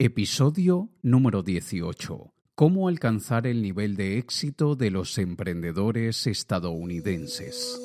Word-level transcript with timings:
Episodio 0.00 0.90
número 1.02 1.44
18. 1.44 2.32
¿Cómo 2.56 2.88
alcanzar 2.88 3.46
el 3.46 3.62
nivel 3.62 3.94
de 3.94 4.18
éxito 4.18 4.74
de 4.74 4.90
los 4.90 5.18
emprendedores 5.18 6.26
estadounidenses? 6.26 7.80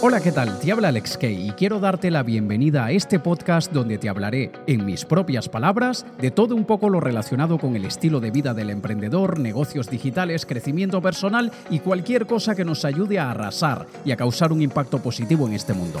Hola, 0.00 0.22
¿qué 0.22 0.32
tal? 0.32 0.58
Te 0.58 0.72
habla 0.72 0.88
Alex 0.88 1.18
Kay 1.18 1.48
y 1.48 1.50
quiero 1.50 1.80
darte 1.80 2.10
la 2.10 2.22
bienvenida 2.22 2.86
a 2.86 2.92
este 2.92 3.18
podcast 3.18 3.70
donde 3.72 3.98
te 3.98 4.08
hablaré, 4.08 4.52
en 4.66 4.86
mis 4.86 5.04
propias 5.04 5.50
palabras, 5.50 6.06
de 6.18 6.30
todo 6.30 6.56
un 6.56 6.64
poco 6.64 6.88
lo 6.88 6.98
relacionado 6.98 7.58
con 7.58 7.76
el 7.76 7.84
estilo 7.84 8.18
de 8.18 8.30
vida 8.30 8.54
del 8.54 8.70
emprendedor, 8.70 9.38
negocios 9.38 9.90
digitales, 9.90 10.46
crecimiento 10.46 11.02
personal 11.02 11.52
y 11.68 11.80
cualquier 11.80 12.26
cosa 12.26 12.54
que 12.54 12.64
nos 12.64 12.86
ayude 12.86 13.18
a 13.18 13.32
arrasar 13.32 13.86
y 14.06 14.12
a 14.12 14.16
causar 14.16 14.50
un 14.50 14.62
impacto 14.62 15.02
positivo 15.02 15.46
en 15.46 15.52
este 15.52 15.74
mundo. 15.74 16.00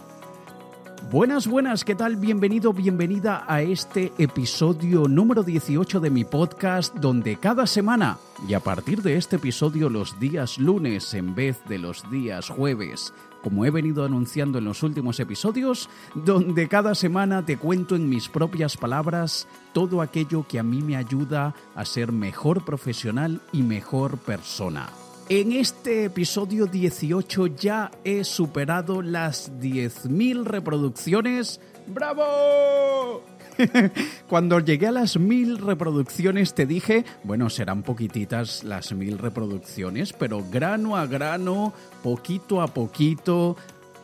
Buenas, 1.11 1.45
buenas, 1.45 1.83
¿qué 1.83 1.93
tal? 1.93 2.15
Bienvenido, 2.15 2.71
bienvenida 2.71 3.43
a 3.45 3.61
este 3.61 4.13
episodio 4.17 5.09
número 5.09 5.43
18 5.43 5.99
de 5.99 6.09
mi 6.09 6.23
podcast 6.23 6.95
donde 6.95 7.35
cada 7.35 7.67
semana, 7.67 8.17
y 8.47 8.53
a 8.53 8.61
partir 8.61 9.01
de 9.01 9.17
este 9.17 9.35
episodio 9.35 9.89
los 9.89 10.21
días 10.21 10.57
lunes 10.57 11.13
en 11.13 11.35
vez 11.35 11.59
de 11.67 11.79
los 11.79 12.09
días 12.09 12.47
jueves, 12.47 13.13
como 13.43 13.65
he 13.65 13.71
venido 13.71 14.05
anunciando 14.05 14.59
en 14.59 14.63
los 14.63 14.83
últimos 14.83 15.19
episodios, 15.19 15.89
donde 16.15 16.69
cada 16.69 16.95
semana 16.95 17.45
te 17.45 17.57
cuento 17.57 17.97
en 17.97 18.07
mis 18.07 18.29
propias 18.29 18.77
palabras 18.77 19.49
todo 19.73 20.01
aquello 20.01 20.47
que 20.47 20.59
a 20.59 20.63
mí 20.63 20.81
me 20.81 20.95
ayuda 20.95 21.53
a 21.75 21.83
ser 21.83 22.13
mejor 22.13 22.63
profesional 22.63 23.41
y 23.51 23.63
mejor 23.63 24.17
persona. 24.17 24.87
En 25.33 25.53
este 25.53 26.03
episodio 26.03 26.65
18 26.65 27.47
ya 27.55 27.89
he 28.03 28.25
superado 28.25 29.01
las 29.01 29.49
10.000 29.61 30.43
reproducciones. 30.43 31.61
¡Bravo! 31.87 33.23
Cuando 34.27 34.59
llegué 34.59 34.87
a 34.87 34.91
las 34.91 35.17
mil 35.17 35.57
reproducciones 35.57 36.53
te 36.53 36.65
dije, 36.65 37.05
bueno, 37.23 37.49
serán 37.49 37.81
poquititas 37.81 38.65
las 38.65 38.91
mil 38.91 39.17
reproducciones, 39.19 40.11
pero 40.11 40.43
grano 40.51 40.97
a 40.97 41.05
grano, 41.05 41.71
poquito 42.03 42.61
a 42.61 42.67
poquito, 42.67 43.55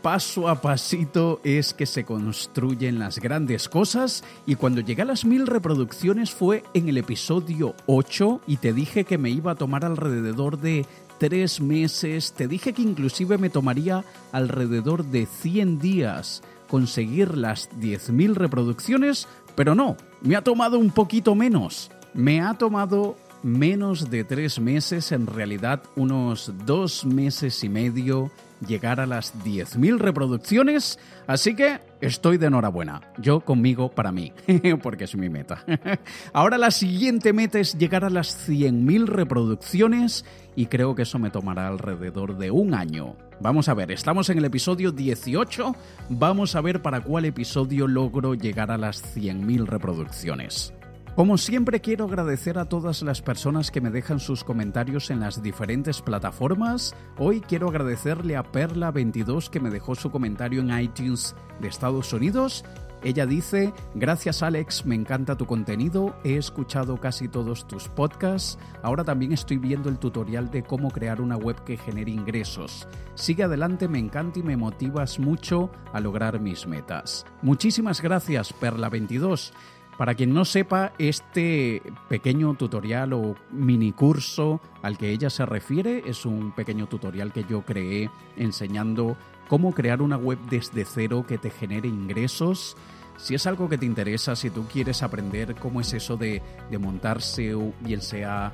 paso 0.02 0.48
a 0.48 0.61
pasito 0.61 1.42
es 1.44 1.73
que 1.73 1.86
se 1.86 2.05
construyen 2.05 3.00
las 3.00 3.20
grandes 3.20 3.67
cosas 3.67 4.23
y 4.45 4.55
cuando 4.55 4.80
llegué 4.80 5.02
a 5.02 5.05
las 5.05 5.25
mil 5.25 5.45
reproducciones 5.45 6.31
fue 6.31 6.64
en 6.73 6.88
el 6.88 6.98
episodio 6.98 7.75
8 7.88 8.42
y 8.48 8.55
te 8.58 8.72
dije 8.72 9.03
que 9.03 9.17
me 9.17 9.30
iba 9.30 9.52
a 9.52 9.55
tomar 9.55 9.83
alrededor 9.83 10.59
de 10.59 10.86
tres 11.20 11.62
meses, 11.62 12.34
te 12.34 12.48
dije 12.48 12.73
que 12.73 12.82
inclusive 12.82 13.38
me 13.38 13.50
tomaría 13.50 14.04
alrededor 14.32 15.06
de 15.06 15.26
100 15.26 15.80
días 15.80 16.44
conseguir 16.68 17.38
las 17.38 17.70
10.000 17.72 18.36
reproducciones, 18.36 19.28
pero 19.56 19.76
no, 19.76 19.98
me 20.22 20.36
ha 20.36 20.44
tomado 20.44 20.78
un 20.78 20.92
poquito 20.92 21.36
menos. 21.36 21.90
Me 22.14 22.42
ha 22.42 22.54
tomado 22.56 23.16
menos 23.44 24.10
de 24.10 24.23
tres 24.23 24.60
meses, 24.60 25.12
en 25.12 25.28
realidad 25.28 25.84
unos 25.95 26.52
dos 26.66 27.06
meses 27.06 27.64
y 27.64 27.70
medio, 27.70 28.32
llegar 28.66 29.00
a 29.00 29.06
las 29.06 29.34
10.000 29.44 29.98
reproducciones, 29.98 31.00
así 31.28 31.56
que 31.56 31.80
estoy 32.02 32.38
de 32.38 32.48
enhorabuena. 32.48 33.02
Yo 33.18 33.42
conmigo 33.42 33.90
para 33.90 34.12
mí, 34.12 34.34
porque 34.82 35.06
es 35.06 35.16
mi 35.16 35.30
meta. 35.30 35.64
Ahora 36.34 36.58
la 36.58 36.72
siguiente 36.72 37.34
meta 37.34 37.60
es 37.60 37.78
llegar 37.78 38.06
a 38.06 38.10
las 38.10 38.50
100.000 38.50 39.06
reproducciones 39.06 40.26
y 40.56 40.67
creo 40.67 40.96
que 40.96 41.04
eso 41.04 41.20
me 41.20 41.30
tomará 41.30 41.67
alrededor 41.67 42.38
de 42.38 42.52
un 42.52 42.73
año. 42.73 43.16
Vamos 43.40 43.70
a 43.70 43.76
ver, 43.76 43.92
estamos 43.92 44.30
en 44.30 44.40
el 44.40 44.46
episodio 44.46 44.92
18, 44.92 45.76
vamos 46.10 46.56
a 46.56 46.62
ver 46.62 46.82
para 46.82 47.02
cuál 47.02 47.26
episodio 47.26 47.88
logro 47.88 48.34
llegar 48.34 48.72
a 48.72 48.78
las 48.78 49.16
100.000 49.16 49.66
reproducciones. 49.67 50.73
Como 51.17 51.39
siempre 51.39 51.82
quiero 51.82 52.05
agradecer 52.05 52.60
a 52.60 52.66
todas 52.66 53.02
las 53.02 53.23
personas 53.23 53.72
que 53.72 53.82
me 53.82 53.89
dejan 53.89 54.20
sus 54.20 54.44
comentarios 54.44 55.10
en 55.10 55.20
las 55.20 55.42
diferentes 55.42 56.00
plataformas. 56.00 56.95
Hoy 57.17 57.42
quiero 57.42 57.70
agradecerle 57.70 58.38
a 58.38 58.44
Perla22 58.44 59.50
que 59.50 59.60
me 59.60 59.72
dejó 59.72 59.95
su 59.95 60.11
comentario 60.11 60.61
en 60.61 60.80
iTunes 60.80 61.36
de 61.60 61.70
Estados 61.70 62.14
Unidos. 62.14 62.64
Ella 63.04 63.26
dice, 63.26 63.73
gracias 63.95 64.44
Alex, 64.44 64.86
me 64.86 64.94
encanta 64.94 65.38
tu 65.38 65.48
contenido, 65.48 66.16
he 66.23 66.36
escuchado 66.36 67.00
casi 67.00 67.28
todos 67.28 67.67
tus 67.67 67.88
podcasts, 67.88 68.58
ahora 68.82 69.04
también 69.04 69.34
estoy 69.34 69.58
viendo 69.58 69.89
el 69.89 69.99
tutorial 69.99 70.49
de 70.49 70.64
cómo 70.64 70.89
crear 70.89 71.22
una 71.22 71.38
web 71.38 71.64
que 71.64 71.78
genere 71.78 72.11
ingresos. 72.11 72.88
Sigue 73.14 73.44
adelante, 73.44 73.88
me 73.88 73.99
encanta 73.99 74.39
y 74.39 74.44
me 74.44 74.58
motivas 74.58 75.20
mucho 75.20 75.72
a 75.94 75.99
lograr 75.99 76.39
mis 76.39 76.66
metas. 76.67 77.26
Muchísimas 77.42 78.02
gracias, 78.02 78.54
Perla22. 78.60 79.52
Para 79.98 80.14
quien 80.14 80.32
no 80.32 80.46
sepa, 80.46 80.94
este 81.00 81.82
pequeño 82.08 82.54
tutorial 82.54 83.14
o 83.14 83.36
mini 83.52 83.92
curso 83.92 84.62
al 84.84 84.96
que 84.96 85.10
ella 85.10 85.32
se 85.32 85.44
refiere 85.44 86.04
es 86.06 86.24
un 86.24 86.52
pequeño 86.52 86.86
tutorial 86.86 87.34
que 87.34 87.46
yo 87.46 87.64
creé 87.64 88.12
enseñando 88.36 89.18
cómo 89.48 89.74
crear 89.74 90.04
una 90.04 90.18
web 90.18 90.38
desde 90.52 90.86
cero 90.86 91.26
que 91.28 91.40
te 91.40 91.50
genere 91.50 91.88
ingresos. 91.88 92.78
Si 93.18 93.34
es 93.34 93.48
algo 93.48 93.68
que 93.68 93.80
te 93.80 93.88
interesa, 93.88 94.36
si 94.36 94.52
tú 94.52 94.68
quieres 94.72 95.02
aprender 95.02 95.56
cómo 95.56 95.82
es 95.82 95.92
eso 95.94 96.16
de, 96.16 96.44
montarse, 96.80 97.56
bien 97.80 98.02
sea 98.02 98.54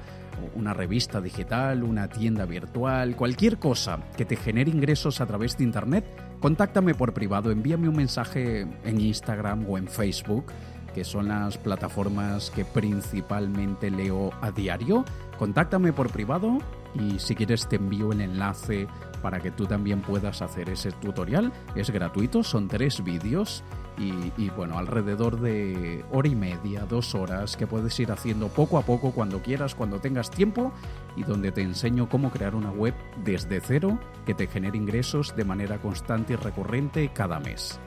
una 0.55 0.73
revista 0.73 1.19
digital, 1.19 1.83
una 1.83 2.07
tienda 2.07 2.45
virtual, 2.45 3.17
cualquier 3.17 3.59
cosa 3.59 3.99
que 4.15 4.23
te 4.23 4.37
genere 4.37 4.71
ingresos 4.71 5.19
a 5.19 5.25
través 5.25 5.57
de 5.57 5.65
Internet, 5.65 6.05
contáctame 6.39 6.95
por 6.95 7.13
privado, 7.13 7.51
envíame 7.51 7.89
un 7.89 7.97
mensaje 7.97 8.61
en 8.61 9.01
Instagram 9.01 9.69
o 9.69 9.77
en 9.77 9.89
Facebook 9.89 10.45
que 10.93 11.03
son 11.03 11.27
las 11.27 11.57
plataformas 11.57 12.49
que 12.51 12.65
principalmente 12.65 13.91
leo 13.91 14.31
a 14.41 14.51
diario, 14.51 15.03
contáctame 15.37 15.93
por 15.93 16.09
privado 16.09 16.59
y 16.93 17.19
si 17.19 17.35
quieres 17.35 17.67
te 17.67 17.77
envío 17.77 18.11
el 18.11 18.21
enlace 18.21 18.87
para 19.21 19.39
que 19.39 19.51
tú 19.51 19.65
también 19.65 20.01
puedas 20.01 20.41
hacer 20.41 20.69
ese 20.69 20.91
tutorial. 20.91 21.51
Es 21.75 21.89
gratuito, 21.89 22.43
son 22.43 22.67
tres 22.67 23.03
vídeos 23.03 23.63
y, 23.97 24.49
bueno, 24.49 24.77
alrededor 24.77 25.39
de 25.39 26.03
hora 26.11 26.27
y 26.27 26.35
media, 26.35 26.85
dos 26.89 27.15
horas 27.15 27.55
que 27.55 27.67
puedes 27.67 27.97
ir 27.99 28.11
haciendo 28.11 28.47
poco 28.49 28.77
a 28.77 28.81
poco 28.81 29.11
cuando 29.11 29.41
quieras, 29.41 29.75
cuando 29.75 29.99
tengas 29.99 30.29
tiempo 30.29 30.73
y 31.15 31.23
donde 31.23 31.51
te 31.51 31.61
enseño 31.61 32.09
cómo 32.09 32.31
crear 32.31 32.55
una 32.55 32.71
web 32.71 32.93
desde 33.23 33.61
cero 33.61 33.99
que 34.25 34.33
te 34.33 34.47
genere 34.47 34.77
ingresos 34.77 35.35
de 35.35 35.45
manera 35.45 35.79
constante 35.79 36.33
y 36.33 36.35
recurrente 36.35 37.11
cada 37.13 37.39
mes. 37.39 37.79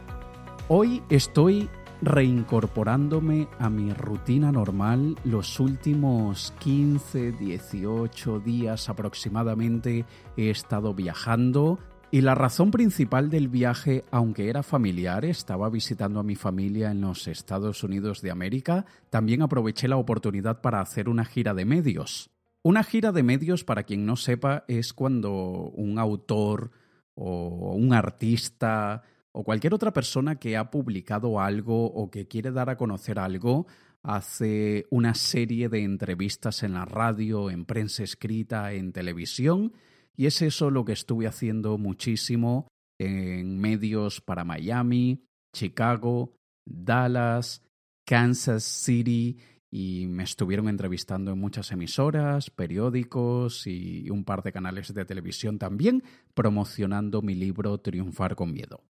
Hoy 0.69 1.03
estoy 1.11 1.69
reincorporándome 2.03 3.49
a 3.59 3.71
mi 3.71 3.93
rutina 3.93 4.53
normal 4.53 5.17
los 5.25 5.59
últimos 5.61 6.53
15, 6.59 7.33
18 7.33 8.41
días 8.41 8.89
aproximadamente 8.89 10.05
he 10.37 10.51
estado 10.51 10.95
viajando 10.95 11.79
y 12.11 12.21
la 12.21 12.35
razón 12.35 12.71
principal 12.71 13.31
del 13.31 13.49
viaje, 13.49 14.05
aunque 14.11 14.49
era 14.49 14.63
familiar, 14.63 15.25
estaba 15.25 15.69
visitando 15.69 16.21
a 16.21 16.23
mi 16.23 16.37
familia 16.37 16.93
en 16.93 17.01
los 17.01 17.27
Estados 17.27 17.83
Unidos 17.83 18.23
de 18.23 18.31
América, 18.31 18.87
también 19.11 19.43
aproveché 19.43 19.89
la 19.89 19.97
oportunidad 19.97 20.61
para 20.61 20.81
hacer 20.81 21.09
una 21.09 21.25
gira 21.25 21.53
de 21.53 21.65
medios. 21.65 22.31
Una 22.63 22.85
gira 22.85 23.11
de 23.11 23.23
medios, 23.23 23.65
para 23.65 23.83
quien 23.83 24.07
no 24.07 24.17
sepa, 24.17 24.65
es 24.69 24.93
cuando 24.93 25.31
un 25.75 25.99
autor 25.99 26.71
o 27.15 27.75
un 27.75 27.93
artista 27.93 29.03
o 29.39 29.45
cualquier 29.45 29.75
otra 29.75 29.93
persona 29.93 30.37
que 30.37 30.57
ha 30.57 30.71
publicado 30.71 31.41
algo 31.41 31.85
o 31.85 32.11
que 32.11 32.27
quiere 32.27 32.53
dar 32.53 32.71
a 32.71 32.79
conocer 32.79 33.19
algo 33.19 33.67
hace 34.03 34.87
una 34.91 35.15
serie 35.15 35.69
de 35.69 35.83
entrevistas 35.83 36.63
en 36.63 36.73
la 36.73 36.87
radio, 36.87 37.51
en 37.51 37.67
prensa 37.67 38.03
escrita, 38.03 38.73
en 38.73 38.93
televisión, 38.93 39.75
y 40.17 40.25
es 40.25 40.41
eso 40.41 40.71
lo 40.71 40.87
que 40.87 40.95
estuve 40.95 41.27
haciendo 41.27 41.77
muchísimo 41.77 42.69
en 42.99 43.59
medios 43.59 44.23
para 44.23 44.45
Miami, 44.45 45.27
Chicago, 45.53 46.33
Dallas, 46.65 47.63
Kansas 48.07 48.65
City, 48.65 49.37
y 49.71 50.07
me 50.07 50.23
estuvieron 50.23 50.67
entrevistando 50.67 51.33
en 51.33 51.39
muchas 51.39 51.73
emisoras, 51.73 52.49
periódicos 52.49 53.67
y 53.67 54.09
un 54.09 54.25
par 54.25 54.43
de 54.43 54.53
canales 54.53 54.95
de 54.95 55.05
televisión 55.05 55.59
también, 55.59 56.03
promocionando 56.33 57.21
mi 57.21 57.35
libro 57.35 57.77
Triunfar 57.81 58.35
con 58.35 58.55
Miedo. 58.55 58.83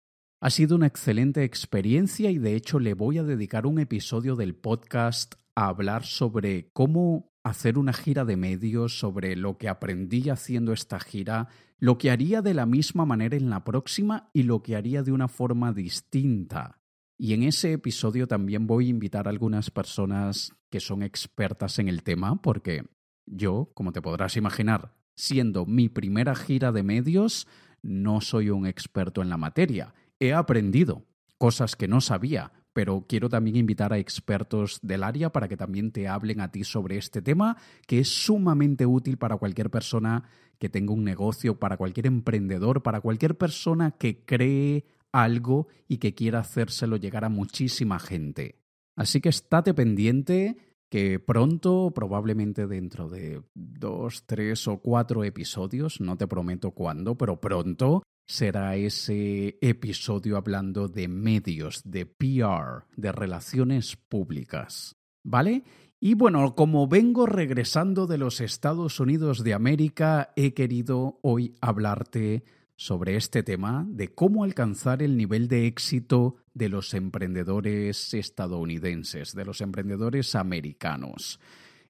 Ha 0.45 0.51
sido 0.51 0.77
una 0.77 0.87
excelente 0.87 1.43
experiencia 1.43 2.31
y 2.31 2.37
de 2.37 2.55
hecho 2.55 2.79
le 2.79 2.93
voy 2.93 3.17
a 3.17 3.23
dedicar 3.23 3.65
un 3.65 3.79
episodio 3.79 4.37
del 4.37 4.55
podcast 4.55 5.37
a 5.55 5.69
hablar 5.69 6.05
sobre 6.05 6.69
cómo 6.75 7.33
hacer 7.43 7.79
una 7.79 7.95
gira 7.95 8.27
de 8.27 8.37
medios 8.37 8.99
sobre 8.99 9.37
lo 9.37 9.57
que 9.57 9.71
aprendí 9.71 10.29
haciendo 10.29 10.75
esta 10.75 11.01
gira, 11.01 11.49
lo 11.79 11.97
que 11.97 12.11
haría 12.11 12.43
de 12.43 12.53
la 12.53 12.67
misma 12.67 13.07
manera 13.07 13.39
en 13.39 13.49
la 13.49 13.65
próxima 13.65 14.29
y 14.35 14.43
lo 14.43 14.63
que 14.63 14.77
haría 14.77 15.03
de 15.03 15.13
una 15.13 15.29
forma 15.29 15.73
distinta. 15.73 16.79
Y 17.17 17.33
en 17.33 17.43
ese 17.43 17.73
episodio 17.73 18.29
también 18.29 18.67
voy 18.67 18.89
a 18.89 18.91
invitar 18.91 19.27
a 19.29 19.31
algunas 19.31 19.71
personas 19.71 20.53
que 20.69 20.81
son 20.81 21.03
expertas 21.03 21.79
en 21.79 21.89
el 21.89 22.03
tema, 22.03 22.43
porque 22.43 22.85
yo, 23.25 23.71
como 23.73 23.93
te 23.93 24.03
podrás 24.03 24.37
imaginar, 24.37 24.93
siendo 25.17 25.65
mi 25.65 25.89
primera 25.89 26.35
gira 26.35 26.71
de 26.71 26.83
medios, 26.83 27.47
no 27.81 28.21
soy 28.21 28.51
un 28.51 28.67
experto 28.67 29.23
en 29.23 29.31
la 29.31 29.39
materia. 29.39 29.95
He 30.25 30.33
aprendido 30.33 31.05
cosas 31.37 31.77
que 31.77 31.87
no 31.87 32.01
sabía, 32.01 32.51
pero 32.73 33.05
quiero 33.07 33.29
también 33.29 33.57
invitar 33.57 33.93
a 33.93 33.99
expertos 33.99 34.79
del 34.81 35.03
área 35.03 35.31
para 35.31 35.49
que 35.49 35.59
también 35.59 35.93
te 35.93 36.09
hablen 36.09 36.41
a 36.41 36.51
ti 36.51 36.65
sobre 36.65 36.97
este 36.97 37.21
tema, 37.21 37.59
que 37.87 37.99
es 37.99 38.09
sumamente 38.09 38.87
útil 38.87 39.19
para 39.19 39.37
cualquier 39.37 39.69
persona 39.69 40.25
que 40.59 40.71
tenga 40.71 40.95
un 40.95 41.05
negocio, 41.05 41.59
para 41.59 41.77
cualquier 41.77 42.07
emprendedor, 42.07 42.83
para 42.83 43.03
cualquier 43.03 43.37
persona 43.37 43.91
que 43.91 44.25
cree 44.25 44.87
algo 45.13 45.69
y 45.89 45.99
que 45.99 46.15
quiera 46.15 46.39
hacérselo 46.39 46.97
llegar 46.97 47.27
a 47.27 47.29
muchísima 47.29 47.99
gente. 47.99 48.63
Así 48.97 49.21
que 49.21 49.29
estate 49.29 49.75
pendiente 49.75 50.57
que 50.89 51.21
pronto, 51.21 51.93
probablemente 51.95 52.67
dentro 52.67 53.11
de 53.11 53.43
dos, 53.53 54.25
tres 54.25 54.67
o 54.69 54.79
cuatro 54.79 55.23
episodios, 55.23 56.01
no 56.01 56.17
te 56.17 56.27
prometo 56.27 56.71
cuándo, 56.71 57.15
pero 57.15 57.43
pronto 57.43 58.03
será 58.27 58.77
ese 58.77 59.59
episodio 59.61 60.37
hablando 60.37 60.89
de 60.89 61.09
medios, 61.09 61.83
de 61.85 62.07
PR, 62.07 62.85
de 62.97 63.13
relaciones 63.13 63.97
públicas. 63.97 64.97
¿Vale? 65.23 65.65
Y 66.01 66.15
bueno, 66.15 66.55
como 66.55 66.87
vengo 66.87 67.27
regresando 67.27 68.07
de 68.07 68.19
los 68.19 68.41
Estados 68.41 69.01
Unidos 69.01 69.43
de 69.43 69.55
América, 69.55 70.33
he 70.37 70.53
querido 70.53 71.19
hoy 71.23 71.55
hablarte 71.61 72.45
sobre 72.77 73.17
este 73.17 73.43
tema 73.43 73.87
de 73.89 74.15
cómo 74.15 74.45
alcanzar 74.45 75.03
el 75.03 75.17
nivel 75.17 75.49
de 75.49 75.67
éxito 75.67 76.37
de 76.53 76.69
los 76.69 76.93
emprendedores 76.93 78.13
estadounidenses, 78.13 79.35
de 79.35 79.45
los 79.45 79.61
emprendedores 79.61 80.35
americanos. 80.35 81.41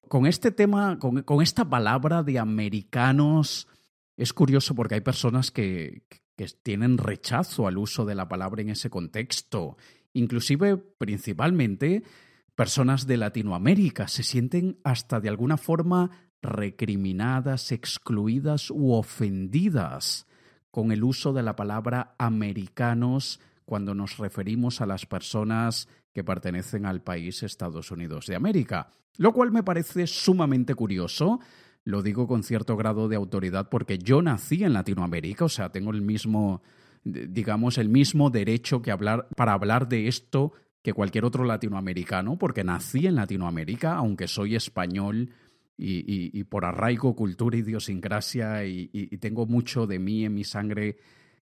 Con 0.08 0.26
este 0.26 0.52
tema, 0.52 0.98
con, 0.98 1.22
con 1.22 1.42
esta 1.42 1.69
palabra 1.69 2.22
de 2.22 2.38
americanos, 2.38 3.66
es 4.16 4.32
curioso 4.32 4.75
porque 4.75 4.96
hay 4.96 5.00
personas 5.00 5.50
que, 5.50 6.02
que 6.36 6.46
tienen 6.62 6.98
rechazo 6.98 7.66
al 7.66 7.78
uso 7.78 8.04
de 8.04 8.14
la 8.14 8.28
palabra 8.28 8.62
en 8.62 8.70
ese 8.70 8.90
contexto. 8.90 9.76
Inclusive, 10.12 10.76
principalmente, 10.76 12.02
personas 12.54 13.06
de 13.06 13.16
Latinoamérica 13.16 14.08
se 14.08 14.22
sienten 14.22 14.78
hasta 14.84 15.20
de 15.20 15.28
alguna 15.28 15.56
forma 15.56 16.10
recriminadas, 16.42 17.72
excluidas 17.72 18.70
u 18.70 18.92
ofendidas 18.92 20.26
con 20.70 20.92
el 20.92 21.04
uso 21.04 21.32
de 21.32 21.42
la 21.42 21.56
palabra 21.56 22.14
americanos 22.19 23.40
cuando 23.64 23.94
nos 23.94 24.19
referimos 24.19 24.81
a 24.81 24.86
las 24.86 25.06
personas 25.06 25.88
que 26.12 26.25
pertenecen 26.25 26.86
al 26.86 27.02
país 27.02 27.42
Estados 27.42 27.90
Unidos 27.90 28.26
de 28.26 28.36
América, 28.36 28.90
lo 29.16 29.32
cual 29.32 29.52
me 29.52 29.62
parece 29.62 30.06
sumamente 30.06 30.75
curioso 30.75 31.40
lo 31.84 32.02
digo 32.02 32.26
con 32.26 32.42
cierto 32.42 32.76
grado 32.76 33.08
de 33.08 33.16
autoridad 33.16 33.69
porque 33.69 33.98
yo 33.98 34.22
nací 34.22 34.64
en 34.64 34.72
Latinoamérica, 34.72 35.44
o 35.44 35.48
sea, 35.48 35.70
tengo 35.70 35.90
el 35.90 36.02
mismo, 36.02 36.62
digamos, 37.04 37.78
el 37.78 37.88
mismo 37.88 38.31
derecho 38.31 38.81
que 38.82 38.90
hablar, 38.90 39.28
para 39.36 39.52
hablar 39.52 39.88
de 39.88 40.08
esto 40.08 40.52
que 40.82 40.92
cualquier 40.92 41.25
otro 41.25 41.44
latinoamericano, 41.44 42.38
porque 42.38 42.64
nací 42.64 43.06
en 43.06 43.14
Latinoamérica, 43.14 43.94
aunque 43.94 44.28
soy 44.28 44.54
español 44.54 45.31
y, 45.76 46.44
por 46.44 46.64
arraigo, 46.64 47.16
cultura, 47.16 47.56
idiosincrasia 47.56 48.64
y, 48.64 48.90
y 48.92 49.16
tengo 49.19 49.46
mucho 49.46 49.86
de 49.86 49.98
mí 49.98 50.25
en 50.25 50.34
mi 50.34 50.44
sangre 50.44 50.98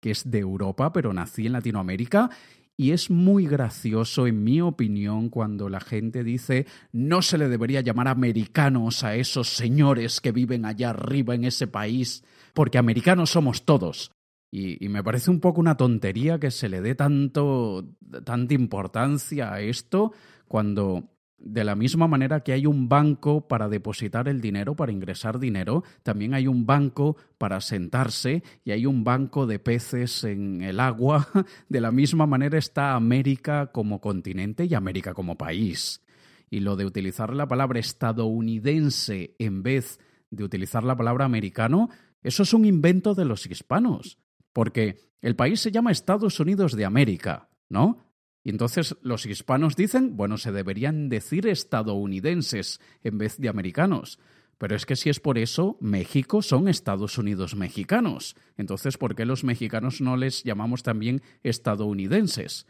que 0.01 0.11
es 0.11 0.31
de 0.31 0.39
Europa, 0.39 0.93
pero 0.93 1.13
nací 1.13 1.47
en 1.47 1.53
Latinoamérica 1.53 2.31
y 2.77 2.91
es 2.91 3.11
muy 3.11 3.47
gracioso, 3.47 4.27
en 4.27 4.45
mi 4.45 4.61
opinión, 4.61 5.31
cuando 5.31 5.69
la 5.69 5.81
gente 5.81 6.23
dice 6.23 6.67
no 6.93 7.23
se 7.23 7.39
le 7.39 7.49
debería 7.49 7.81
llamar 7.81 8.09
americanos 8.09 9.03
a 9.03 9.15
esos 9.15 9.49
señores 9.49 10.21
que 10.21 10.33
viven 10.33 10.65
allá 10.65 10.91
arriba 10.91 11.35
en 11.35 11.45
ese 11.45 11.67
país, 11.67 12.23
porque 12.53 12.79
americanos 12.79 13.31
somos 13.31 13.65
todos. 13.65 14.13
Y, 14.53 14.89
me 14.89 15.03
parece 15.03 15.31
un 15.31 15.41
poco 15.41 15.61
una 15.61 15.77
tontería 15.77 16.39
que 16.39 16.51
se 16.51 16.69
le 16.69 16.81
dé 16.81 16.95
tanto, 16.95 17.85
tanta 18.25 18.55
importancia 18.55 19.53
a 19.53 19.61
esto 19.61 20.13
cuando 20.47 21.11
de 21.39 21.65
la 21.65 21.75
misma 21.75 22.09
manera 22.09 22.41
que 22.41 22.53
hay 22.53 22.67
un 22.67 22.89
banco 22.89 23.47
para 23.47 23.69
depositar 23.69 24.29
el 24.29 24.41
dinero, 24.41 24.75
para 24.75 24.93
ingresar 24.93 25.39
dinero, 25.39 25.85
también 26.03 26.35
hay 26.35 26.47
un 26.47 26.67
banco 26.67 27.17
para 27.39 27.61
sentarse 27.61 28.43
y 28.65 28.71
hay 28.71 28.87
un 28.87 29.05
banco 29.05 29.47
de 29.47 29.59
peces 29.59 30.25
en 30.25 30.63
el 30.63 30.81
agua. 30.81 31.29
De 31.69 31.81
la 31.81 31.93
misma 31.93 32.27
manera 32.27 32.59
está 32.59 32.95
América 32.95 33.71
como 33.73 34.01
continente 34.01 34.65
y 34.65 34.75
América 34.75 35.15
como 35.15 35.37
país. 35.37 36.03
Y 36.49 36.61
lo 36.61 36.77
de 36.77 36.85
utilizar 36.85 37.35
la 37.35 37.49
palabra 37.49 37.81
estadounidense 37.81 39.35
en 39.39 39.63
vez 39.63 39.99
de 40.31 40.45
utilizar 40.45 40.85
la 40.85 40.97
palabra 40.97 41.25
americano, 41.25 41.91
eso 42.23 42.45
es 42.45 42.55
un 42.55 42.65
invento 42.65 43.15
de 43.15 43.25
los 43.25 43.47
hispanos, 43.47 44.19
porque 44.53 44.97
el 45.21 45.37
país 45.37 45.61
se 45.61 45.73
llama 45.73 45.91
Estados 45.91 46.41
Unidos 46.41 46.77
de 46.77 46.85
América, 46.85 47.49
¿no? 47.69 48.06
Y 48.47 48.51
entonces 48.51 48.95
los 49.03 49.27
hispanos 49.27 49.75
dicen, 49.75 50.17
bueno, 50.17 50.39
se 50.39 50.53
deberían 50.53 51.09
decir 51.09 51.49
estadounidenses 51.49 52.81
en 53.03 53.19
vez 53.19 53.39
de 53.39 53.49
americanos. 53.49 54.21
Pero 54.57 54.77
es 54.77 54.87
que 54.87 54.95
si 54.95 55.11
es 55.11 55.19
por 55.19 55.37
eso, 55.37 55.77
México 55.81 56.43
son 56.43 56.69
Estados 56.69 57.19
Unidos 57.19 57.57
mexicanos. 57.57 58.37
Entonces, 58.57 58.99
¿por 58.99 59.17
qué 59.17 59.27
los 59.27 59.43
mexicanos 59.43 60.01
no 60.01 60.17
les 60.17 60.45
llamamos 60.45 60.85
también 60.85 61.23
estadounidenses? 61.43 62.69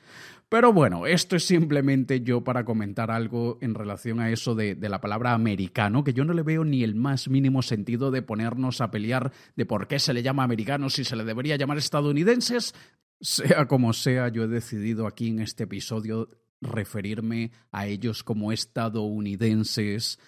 Pero 0.49 0.73
bueno, 0.73 1.07
esto 1.07 1.37
es 1.37 1.45
simplemente 1.45 2.23
yo 2.23 2.43
para 2.43 2.65
comentar 2.65 3.11
algo 3.11 3.59
en 3.61 3.75
relación 3.75 4.19
a 4.21 4.31
eso 4.31 4.55
de, 4.55 4.77
de, 4.77 4.89
la 4.89 5.03
palabra 5.03 5.35
americano, 5.35 6.05
que 6.05 6.15
yo 6.15 6.25
no 6.25 6.33
le 6.33 6.43
veo 6.43 6.65
ni 6.65 6.85
el 6.85 6.95
más 6.95 7.29
mínimo 7.29 7.61
sentido 7.61 8.11
de 8.11 8.23
ponernos 8.23 8.81
a 8.81 8.91
pelear 8.91 9.31
de 9.57 9.67
por 9.67 9.89
qué 9.89 9.99
se 9.99 10.15
le 10.15 10.23
llama 10.23 10.43
americano 10.43 10.89
si 10.89 11.05
se 11.05 11.17
le 11.17 11.25
debería 11.25 11.57
llamar 11.57 11.77
estadounidenses. 11.77 12.73
Sea 13.21 13.67
como 13.67 13.93
sea, 13.93 14.29
yo 14.29 14.45
he 14.45 14.49
decidido 14.49 15.07
aquí 15.07 15.29
en 15.29 15.41
este 15.41 15.65
episodio 15.65 16.29
referirme 16.61 17.53
a 17.71 17.87
ellos 17.87 18.23
como 18.23 18.53
estadounidenses 18.53 20.19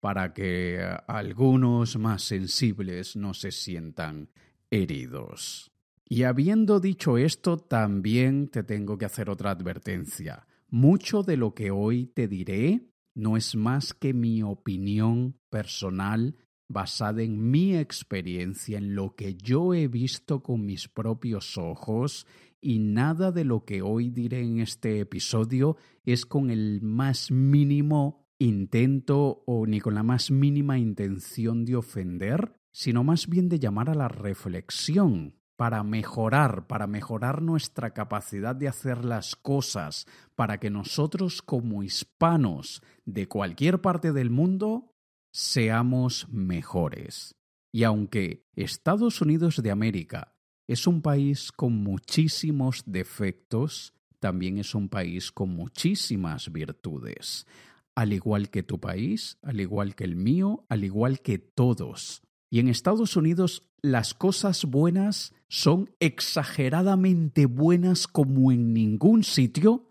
para 0.00 0.32
que 0.32 0.80
algunos 1.06 1.98
más 1.98 2.22
sensibles 2.22 3.16
no 3.16 3.34
se 3.34 3.50
sientan 3.50 4.30
heridos. 4.70 5.70
Y 6.08 6.22
habiendo 6.22 6.80
dicho 6.80 7.18
esto, 7.18 7.58
también 7.58 8.48
te 8.48 8.62
tengo 8.62 8.96
que 8.96 9.04
hacer 9.04 9.28
otra 9.28 9.50
advertencia. 9.50 10.46
Mucho 10.70 11.22
de 11.22 11.36
lo 11.36 11.54
que 11.54 11.70
hoy 11.70 12.06
te 12.06 12.28
diré 12.28 12.88
no 13.14 13.36
es 13.36 13.56
más 13.56 13.92
que 13.92 14.14
mi 14.14 14.42
opinión 14.42 15.38
personal 15.50 16.36
basada 16.68 17.22
en 17.22 17.50
mi 17.50 17.76
experiencia, 17.76 18.78
en 18.78 18.94
lo 18.94 19.14
que 19.14 19.34
yo 19.34 19.74
he 19.74 19.88
visto 19.88 20.42
con 20.42 20.64
mis 20.66 20.88
propios 20.88 21.56
ojos, 21.58 22.26
y 22.60 22.78
nada 22.78 23.32
de 23.32 23.44
lo 23.44 23.64
que 23.64 23.82
hoy 23.82 24.10
diré 24.10 24.42
en 24.42 24.60
este 24.60 25.00
episodio 25.00 25.76
es 26.04 26.26
con 26.26 26.50
el 26.50 26.82
más 26.82 27.30
mínimo 27.30 28.26
intento 28.38 29.42
o 29.46 29.66
ni 29.66 29.80
con 29.80 29.94
la 29.94 30.02
más 30.02 30.30
mínima 30.30 30.78
intención 30.78 31.64
de 31.64 31.76
ofender, 31.76 32.52
sino 32.72 33.04
más 33.04 33.28
bien 33.28 33.48
de 33.48 33.58
llamar 33.58 33.90
a 33.90 33.94
la 33.94 34.08
reflexión 34.08 35.34
para 35.56 35.82
mejorar, 35.82 36.68
para 36.68 36.86
mejorar 36.86 37.42
nuestra 37.42 37.92
capacidad 37.92 38.54
de 38.54 38.68
hacer 38.68 39.04
las 39.04 39.34
cosas, 39.34 40.06
para 40.36 40.60
que 40.60 40.70
nosotros 40.70 41.42
como 41.42 41.82
hispanos 41.82 42.80
de 43.04 43.26
cualquier 43.26 43.80
parte 43.80 44.12
del 44.12 44.30
mundo 44.30 44.94
seamos 45.38 46.26
mejores. 46.30 47.36
Y 47.70 47.84
aunque 47.84 48.44
Estados 48.56 49.20
Unidos 49.20 49.62
de 49.62 49.70
América 49.70 50.34
es 50.66 50.88
un 50.88 51.00
país 51.00 51.52
con 51.52 51.74
muchísimos 51.74 52.82
defectos, 52.86 53.94
también 54.18 54.58
es 54.58 54.74
un 54.74 54.88
país 54.88 55.30
con 55.30 55.50
muchísimas 55.50 56.50
virtudes, 56.50 57.46
al 57.94 58.12
igual 58.12 58.50
que 58.50 58.64
tu 58.64 58.80
país, 58.80 59.38
al 59.42 59.60
igual 59.60 59.94
que 59.94 60.02
el 60.02 60.16
mío, 60.16 60.66
al 60.68 60.82
igual 60.82 61.20
que 61.20 61.38
todos. 61.38 62.20
Y 62.50 62.58
en 62.58 62.66
Estados 62.66 63.14
Unidos 63.14 63.62
las 63.80 64.14
cosas 64.14 64.64
buenas 64.64 65.34
son 65.46 65.88
exageradamente 66.00 67.46
buenas 67.46 68.08
como 68.08 68.50
en 68.50 68.74
ningún 68.74 69.22
sitio 69.22 69.87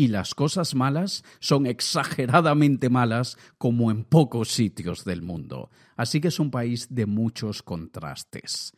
y 0.00 0.08
las 0.08 0.34
cosas 0.34 0.74
malas 0.74 1.24
son 1.40 1.66
exageradamente 1.66 2.88
malas 2.88 3.36
como 3.58 3.90
en 3.90 4.04
pocos 4.04 4.48
sitios 4.48 5.04
del 5.04 5.20
mundo. 5.20 5.68
Así 5.94 6.22
que 6.22 6.28
es 6.28 6.40
un 6.40 6.50
país 6.50 6.86
de 6.88 7.04
muchos 7.04 7.62
contrastes. 7.62 8.72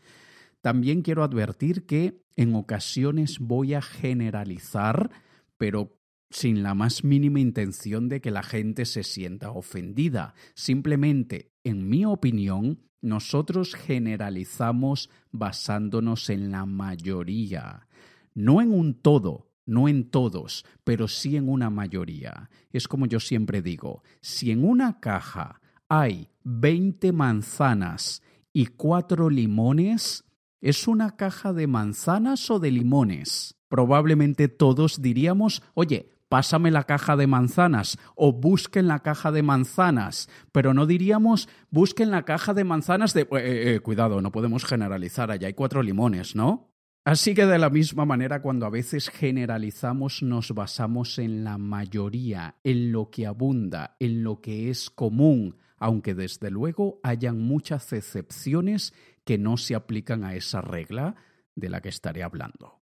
También 0.62 1.02
quiero 1.02 1.22
advertir 1.22 1.86
que 1.86 2.24
en 2.34 2.56
ocasiones 2.56 3.38
voy 3.38 3.74
a 3.74 3.82
generalizar, 3.82 5.12
pero 5.58 5.96
sin 6.28 6.64
la 6.64 6.74
más 6.74 7.04
mínima 7.04 7.38
intención 7.38 8.08
de 8.08 8.20
que 8.20 8.32
la 8.32 8.42
gente 8.42 8.84
se 8.84 9.04
sienta 9.04 9.52
ofendida. 9.52 10.34
Simplemente, 10.56 11.52
en 11.62 11.88
mi 11.88 12.04
opinión, 12.04 12.80
nosotros 13.00 13.76
generalizamos 13.76 15.08
basándonos 15.30 16.30
en 16.30 16.50
la 16.50 16.66
mayoría, 16.66 17.86
no 18.34 18.60
en 18.60 18.72
un 18.72 18.94
todo, 18.94 19.51
no 19.66 19.88
en 19.88 20.10
todos, 20.10 20.64
pero 20.84 21.08
sí 21.08 21.36
en 21.36 21.48
una 21.48 21.70
mayoría. 21.70 22.50
Es 22.70 22.88
como 22.88 23.06
yo 23.06 23.20
siempre 23.20 23.62
digo, 23.62 24.02
si 24.20 24.50
en 24.50 24.64
una 24.64 25.00
caja 25.00 25.60
hay 25.88 26.30
20 26.44 27.12
manzanas 27.12 28.22
y 28.52 28.66
4 28.66 29.30
limones, 29.30 30.24
¿es 30.60 30.88
una 30.88 31.16
caja 31.16 31.52
de 31.52 31.66
manzanas 31.66 32.50
o 32.50 32.58
de 32.58 32.70
limones? 32.70 33.56
Probablemente 33.68 34.48
todos 34.48 35.00
diríamos, 35.00 35.62
oye, 35.74 36.10
pásame 36.32 36.70
la 36.70 36.84
caja 36.84 37.14
de 37.14 37.26
manzanas 37.26 37.98
o 38.14 38.32
busquen 38.32 38.88
la 38.88 39.00
caja 39.00 39.30
de 39.32 39.42
manzanas, 39.42 40.30
pero 40.50 40.72
no 40.72 40.86
diríamos 40.86 41.46
busquen 41.70 42.10
la 42.10 42.24
caja 42.24 42.54
de 42.54 42.64
manzanas 42.64 43.12
de... 43.12 43.22
Eh, 43.22 43.26
eh, 43.32 43.74
eh, 43.74 43.80
cuidado, 43.80 44.22
no 44.22 44.32
podemos 44.32 44.64
generalizar, 44.64 45.30
allá 45.30 45.46
hay 45.46 45.52
cuatro 45.52 45.82
limones, 45.82 46.34
¿no? 46.34 46.71
Así 47.04 47.34
que 47.34 47.46
de 47.46 47.58
la 47.58 47.68
misma 47.68 48.04
manera, 48.04 48.42
cuando 48.42 48.64
a 48.64 48.70
veces 48.70 49.08
generalizamos, 49.08 50.22
nos 50.22 50.52
basamos 50.52 51.18
en 51.18 51.42
la 51.42 51.58
mayoría, 51.58 52.56
en 52.62 52.92
lo 52.92 53.10
que 53.10 53.26
abunda, 53.26 53.96
en 53.98 54.22
lo 54.22 54.40
que 54.40 54.70
es 54.70 54.88
común, 54.88 55.56
aunque 55.78 56.14
desde 56.14 56.48
luego 56.50 57.00
hayan 57.02 57.40
muchas 57.40 57.92
excepciones 57.92 58.94
que 59.24 59.36
no 59.36 59.56
se 59.56 59.74
aplican 59.74 60.22
a 60.22 60.36
esa 60.36 60.60
regla 60.60 61.16
de 61.56 61.70
la 61.70 61.80
que 61.80 61.88
estaré 61.88 62.22
hablando. 62.22 62.80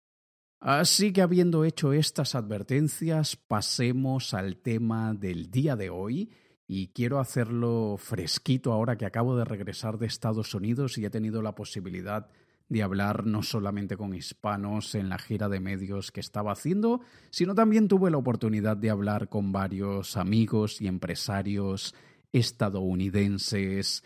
Así 0.59 1.13
que 1.13 1.21
habiendo 1.21 1.63
hecho 1.63 1.93
estas 1.93 2.33
advertencias, 2.33 3.35
pasemos 3.35 4.33
al 4.33 4.57
tema 4.57 5.13
del 5.13 5.51
día 5.51 5.75
de 5.75 5.91
hoy 5.91 6.31
y 6.65 6.87
quiero 6.87 7.19
hacerlo 7.19 7.97
fresquito 7.99 8.73
ahora 8.73 8.97
que 8.97 9.05
acabo 9.05 9.37
de 9.37 9.45
regresar 9.45 9.99
de 9.99 10.07
Estados 10.07 10.55
Unidos 10.55 10.97
y 10.97 11.05
he 11.05 11.11
tenido 11.11 11.43
la 11.43 11.53
posibilidad 11.53 12.31
de 12.69 12.83
hablar 12.83 13.25
no 13.25 13.43
solamente 13.43 13.97
con 13.97 14.13
hispanos 14.13 14.95
en 14.95 15.09
la 15.09 15.17
gira 15.17 15.49
de 15.49 15.59
medios 15.59 16.11
que 16.11 16.19
estaba 16.19 16.51
haciendo, 16.51 17.01
sino 17.29 17.55
también 17.55 17.87
tuve 17.87 18.11
la 18.11 18.17
oportunidad 18.17 18.77
de 18.77 18.89
hablar 18.89 19.29
con 19.29 19.51
varios 19.51 20.17
amigos 20.17 20.81
y 20.81 20.87
empresarios 20.87 21.95
estadounidenses 22.33 24.03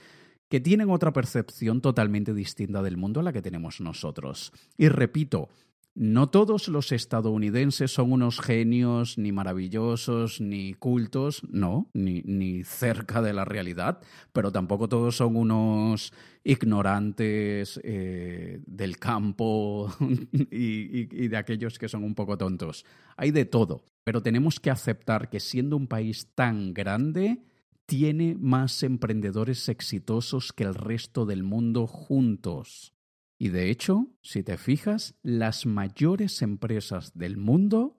que 0.48 0.60
tienen 0.60 0.90
otra 0.90 1.14
percepción 1.14 1.82
totalmente 1.82 2.34
distinta 2.34 2.82
del 2.82 2.98
mundo 2.98 3.22
a 3.22 3.24
la 3.24 3.32
que 3.32 3.42
tenemos 3.42 3.80
nosotros. 3.80 4.52
Y 4.78 4.90
repito, 4.90 5.50
no 5.94 6.30
todos 6.30 6.68
los 6.68 6.92
estadounidenses 6.92 7.92
son 7.92 8.14
unos 8.14 8.40
genios, 8.40 9.18
ni 9.18 9.32
maravillosos, 9.32 10.40
ni 10.40 10.74
cultos, 10.74 11.42
no, 11.50 11.90
ni, 11.94 12.64
cerca 12.64 13.22
de 13.22 13.34
la 13.34 13.46
realidad, 13.46 14.00
pero 14.32 14.52
tampoco 14.52 14.88
todos 14.88 15.18
son 15.18 15.36
unos 15.36 16.14
ignorantes 16.44 17.80
eh, 17.84 18.62
del 18.66 18.98
campo 18.98 19.94
y 20.52 21.28
de 21.28 21.38
aquellos 21.38 21.78
que 21.78 21.90
son 21.90 22.04
un 22.04 22.16
poco 22.16 22.38
tontos. 22.38 22.86
Hay 23.18 23.32
de 23.32 23.46
todo, 23.46 23.84
pero 24.04 24.24
tenemos 24.24 24.60
que 24.60 24.72
aceptar 24.72 25.30
que 25.30 25.40
siendo 25.40 25.76
un 25.76 25.88
país 25.88 26.30
tan 26.34 26.74
grande, 26.74 27.44
tiene 27.86 28.38
más 28.40 28.84
emprendedores 28.84 29.68
exitosos 29.68 30.54
que 30.54 30.64
el 30.64 30.74
resto 30.74 31.26
del 31.26 31.44
mundo 31.44 31.88
juntos. 31.88 32.94
Y 33.42 33.50
de 33.50 33.72
hecho, 33.72 34.06
si 34.22 34.44
te 34.44 34.56
fijas, 34.56 35.16
las 35.24 35.66
mayores 35.66 36.44
empresas 36.44 37.18
del 37.18 37.38
mundo 37.38 37.98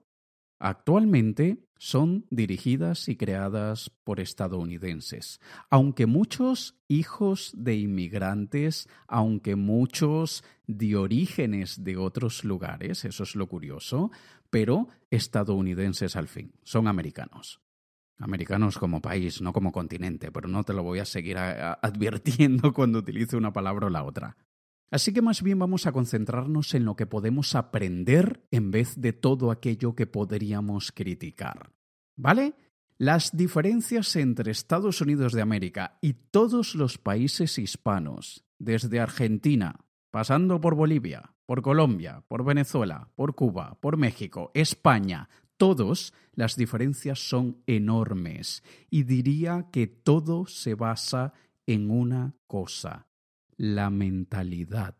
actualmente 0.57 1.67
son 1.77 2.25
dirigidas 2.29 3.09
y 3.09 3.17
creadas 3.17 3.89
por 4.05 4.21
estadounidenses. 4.21 5.41
Aunque 5.69 6.05
muchos 6.05 6.79
hijos 6.87 7.51
de 7.57 7.75
inmigrantes, 7.75 8.87
aunque 9.05 9.57
muchos 9.57 10.45
de 10.65 10.95
orígenes 10.95 11.83
de 11.83 11.97
otros 11.97 12.45
lugares, 12.45 13.03
eso 13.03 13.23
es 13.23 13.35
lo 13.35 13.47
curioso, 13.49 14.11
pero 14.49 14.87
estadounidenses 15.11 16.15
al 16.15 16.29
fin, 16.29 16.53
son 16.63 16.87
americanos. 16.87 17.59
Americanos 18.17 18.77
como 18.77 19.01
país, 19.01 19.41
no 19.41 19.51
como 19.51 19.73
continente, 19.73 20.31
pero 20.31 20.47
no 20.47 20.63
te 20.63 20.71
lo 20.71 20.83
voy 20.83 20.99
a 20.99 21.05
seguir 21.05 21.37
advirtiendo 21.37 22.71
cuando 22.73 22.99
utilice 22.99 23.35
una 23.35 23.51
palabra 23.51 23.87
o 23.87 23.89
la 23.89 24.05
otra. 24.05 24.37
Así 24.93 25.11
que 25.11 25.23
más 25.23 25.41
bien 25.41 25.57
vamos 25.57 25.87
a 25.87 25.91
concentrarnos 25.91 26.75
en 26.75 26.85
lo 26.85 26.95
que 26.95 27.07
podemos 27.07 27.55
aprender 27.55 28.45
en 28.51 28.69
vez 28.69 29.01
de 29.01 29.11
todo 29.11 29.49
aquello 29.49 29.95
que 29.95 30.05
podríamos 30.05 30.91
criticar. 30.91 31.71
¿Vale? 32.15 32.53
Las 32.99 33.35
diferencias 33.35 34.15
entre 34.15 34.51
Estados 34.51 35.01
Unidos 35.01 35.33
de 35.33 35.41
América 35.41 35.97
y 35.99 36.13
todos 36.13 36.75
los 36.75 36.99
países 36.99 37.57
hispanos, 37.57 38.45
desde 38.59 38.99
Argentina, 38.99 39.79
pasando 40.11 40.61
por 40.61 40.75
Bolivia, 40.75 41.33
por 41.47 41.63
Colombia, 41.63 42.23
por 42.27 42.45
Venezuela, 42.45 43.09
por 43.15 43.33
Cuba, 43.33 43.79
por 43.81 43.97
México, 43.97 44.51
España, 44.53 45.27
todos, 45.57 46.13
las 46.33 46.55
diferencias 46.55 47.17
son 47.17 47.63
enormes 47.65 48.63
y 48.91 49.05
diría 49.05 49.69
que 49.71 49.87
todo 49.87 50.45
se 50.45 50.75
basa 50.75 51.33
en 51.65 51.89
una 51.89 52.35
cosa, 52.45 53.07
la 53.57 53.89
mentalidad. 53.89 54.97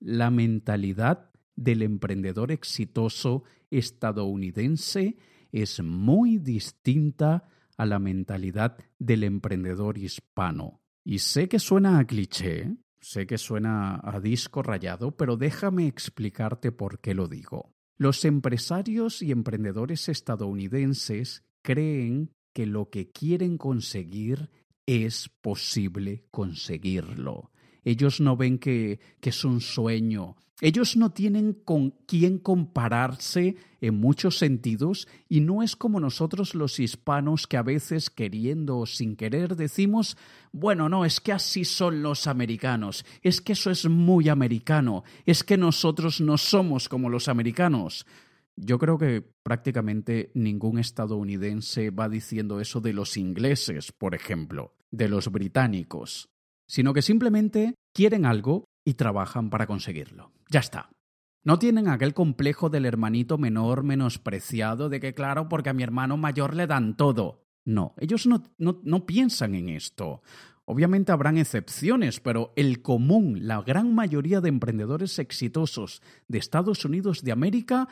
La 0.00 0.30
mentalidad 0.30 1.30
del 1.56 1.82
emprendedor 1.82 2.52
exitoso 2.52 3.44
estadounidense 3.70 5.16
es 5.52 5.82
muy 5.82 6.38
distinta 6.38 7.48
a 7.76 7.86
la 7.86 7.98
mentalidad 7.98 8.76
del 8.98 9.24
emprendedor 9.24 9.98
hispano. 9.98 10.80
Y 11.04 11.18
sé 11.18 11.48
que 11.48 11.58
suena 11.58 11.98
a 11.98 12.06
cliché, 12.06 12.76
sé 13.00 13.26
que 13.26 13.38
suena 13.38 14.00
a 14.02 14.20
disco 14.20 14.62
rayado, 14.62 15.16
pero 15.16 15.36
déjame 15.36 15.86
explicarte 15.86 16.72
por 16.72 17.00
qué 17.00 17.14
lo 17.14 17.28
digo. 17.28 17.74
Los 17.96 18.24
empresarios 18.24 19.22
y 19.22 19.30
emprendedores 19.30 20.08
estadounidenses 20.08 21.44
creen 21.62 22.30
que 22.52 22.66
lo 22.66 22.90
que 22.90 23.10
quieren 23.10 23.58
conseguir 23.58 24.50
es 24.86 25.28
posible 25.40 26.26
conseguirlo. 26.30 27.50
Ellos 27.84 28.20
no 28.20 28.36
ven 28.36 28.58
que, 28.58 28.98
es 29.22 29.44
un 29.44 29.60
sueño. 29.60 30.36
Ellos 30.60 30.96
no 30.96 31.10
tienen 31.10 31.52
con 31.52 31.90
quién 32.06 32.38
compararse 32.38 33.56
en 33.80 34.00
muchos 34.00 34.38
sentidos 34.38 35.08
y 35.28 35.40
no 35.40 35.62
es 35.62 35.76
como 35.76 36.00
nosotros 36.00 36.54
los 36.54 36.78
hispanos 36.78 37.46
que 37.46 37.56
a 37.56 37.62
veces 37.62 38.08
queriendo 38.08 38.78
o 38.78 38.86
sin 38.86 39.16
querer 39.16 39.56
decimos, 39.56 40.16
bueno, 40.52 40.88
no, 40.88 41.04
es 41.04 41.20
que 41.20 41.32
así 41.32 41.64
son 41.64 42.02
los 42.02 42.26
americanos, 42.26 43.04
es 43.20 43.40
que 43.40 43.52
eso 43.52 43.70
es 43.70 43.86
muy 43.88 44.28
americano, 44.28 45.02
es 45.26 45.42
que 45.42 45.58
nosotros 45.58 46.20
no 46.20 46.38
somos 46.38 46.88
como 46.88 47.10
los 47.10 47.28
americanos. 47.28 48.06
Yo 48.56 48.78
creo 48.78 48.96
que 48.96 49.20
prácticamente 49.42 50.30
ningún 50.34 50.78
estadounidense 50.78 51.90
va 51.90 52.08
diciendo 52.08 52.60
eso 52.60 52.80
de 52.80 52.92
los 52.92 53.16
ingleses, 53.16 53.90
por 53.90 54.14
ejemplo, 54.14 54.76
de 54.92 55.08
los 55.08 55.30
británicos 55.32 56.30
sino 56.66 56.92
que 56.92 57.02
simplemente 57.02 57.74
quieren 57.92 58.26
algo 58.26 58.64
y 58.84 58.94
trabajan 58.94 59.50
para 59.50 59.66
conseguirlo. 59.66 60.32
Ya 60.50 60.60
está. 60.60 60.90
No 61.42 61.58
tienen 61.58 61.88
aquel 61.88 62.14
complejo 62.14 62.70
del 62.70 62.86
hermanito 62.86 63.36
menor 63.36 63.82
menospreciado 63.82 64.88
de 64.88 64.98
que, 64.98 65.14
claro, 65.14 65.48
porque 65.48 65.70
a 65.70 65.74
mi 65.74 65.82
hermano 65.82 66.16
mayor 66.16 66.54
le 66.54 66.66
dan 66.66 66.96
todo. 66.96 67.44
No, 67.66 67.94
ellos 67.98 68.26
no, 68.26 68.42
no, 68.58 69.06
piensan 69.06 69.54
en 69.54 69.68
esto. 69.68 70.22
Obviamente 70.64 71.12
habrán 71.12 71.36
excepciones, 71.36 72.20
pero 72.20 72.52
el 72.56 72.80
común, 72.80 73.46
la 73.46 73.60
gran 73.62 73.94
mayoría 73.94 74.40
de 74.40 74.48
emprendedores 74.48 75.18
exitosos 75.18 76.02
de 76.28 76.38
Estados 76.38 76.84
Unidos 76.86 77.22
de 77.22 77.32
América 77.32 77.88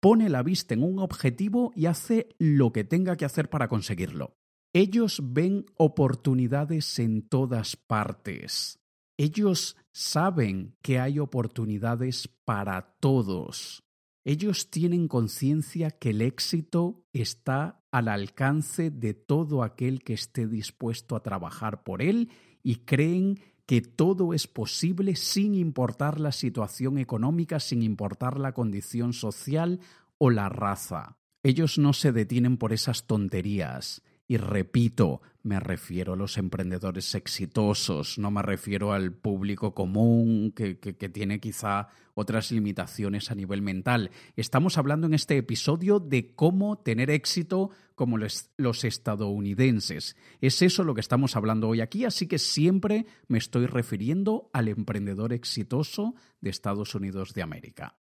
pone 0.00 0.30
la 0.30 0.42
vista 0.42 0.74
en 0.74 0.82
un 0.82 0.98
objetivo 0.98 1.72
y 1.74 1.86
hace 1.86 2.28
lo 2.38 2.72
que 2.72 2.84
tenga 2.84 3.16
que 3.16 3.24
hacer 3.26 3.50
para 3.50 3.68
conseguirlo. 3.68 4.36
Ellos 4.76 5.20
ven 5.22 5.66
oportunidades 5.76 6.98
en 6.98 7.22
todas 7.22 7.76
partes. 7.76 8.80
Ellos 9.16 9.76
saben 9.92 10.74
que 10.82 10.98
hay 10.98 11.20
oportunidades 11.20 12.28
para 12.44 12.96
todos. 12.98 13.84
Ellos 14.24 14.70
tienen 14.70 15.06
conciencia 15.06 15.92
que 15.92 16.10
el 16.10 16.22
éxito 16.22 17.06
está 17.12 17.84
al 17.92 18.08
alcance 18.08 18.90
de 18.90 19.14
todo 19.14 19.62
aquel 19.62 20.02
que 20.02 20.14
esté 20.14 20.48
dispuesto 20.48 21.14
a 21.14 21.22
trabajar 21.22 21.84
por 21.84 22.02
él 22.02 22.30
y 22.64 22.78
creen 22.84 23.38
que 23.66 23.80
todo 23.80 24.34
es 24.34 24.48
posible 24.48 25.14
sin 25.14 25.54
importar 25.54 26.18
la 26.18 26.32
situación 26.32 26.98
económica, 26.98 27.60
sin 27.60 27.80
importar 27.84 28.40
la 28.40 28.52
condición 28.52 29.12
social 29.12 29.78
o 30.18 30.30
la 30.30 30.48
raza. 30.48 31.16
Ellos 31.44 31.78
no 31.78 31.92
se 31.92 32.10
detienen 32.10 32.56
por 32.56 32.72
esas 32.72 33.06
tonterías 33.06 34.02
Y 34.26 34.38
repito, 34.38 35.20
me 35.42 35.60
refiero 35.60 36.14
a 36.14 36.16
los 36.16 36.38
emprendedores 36.38 37.14
exitosos, 37.14 38.18
no 38.18 38.30
me 38.30 38.40
refiero 38.40 38.94
al 38.94 39.12
público 39.12 39.74
común 39.74 40.52
que, 40.52 40.74
tiene 41.12 41.40
quizá 41.40 41.88
otras 42.14 42.50
limitaciones 42.50 43.30
a 43.30 43.34
nivel 43.34 43.60
mental. 43.60 44.10
Estamos 44.36 44.78
hablando 44.78 45.06
en 45.06 45.12
este 45.12 45.36
episodio 45.36 46.00
de 46.00 46.34
cómo 46.34 46.78
tener 46.78 47.10
éxito 47.10 47.68
como 47.94 48.16
los 48.16 48.84
estadounidenses. 48.84 50.16
Es 50.40 50.62
eso 50.62 50.84
lo 50.84 50.94
que 50.94 51.02
estamos 51.02 51.36
hablando 51.36 51.68
hoy 51.68 51.82
aquí, 51.82 52.06
así 52.06 52.26
que 52.26 52.38
siempre 52.38 53.04
me 53.28 53.36
estoy 53.36 53.66
refiriendo 53.66 54.48
al 54.54 54.68
emprendedor 54.68 55.34
exitoso 55.34 56.14
de 56.40 56.48
Estados 56.48 56.94
Unidos 56.94 57.34
de 57.34 57.42
América. 57.42 57.98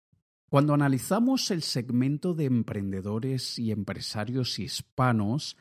Cuando 0.50 0.74
analizamos 0.74 1.50
el 1.50 1.62
segmento 1.62 2.34
de 2.34 2.44
emprendedores 2.44 3.58
y 3.58 3.70
empresarios 3.70 4.58
hispanos, 4.58 5.56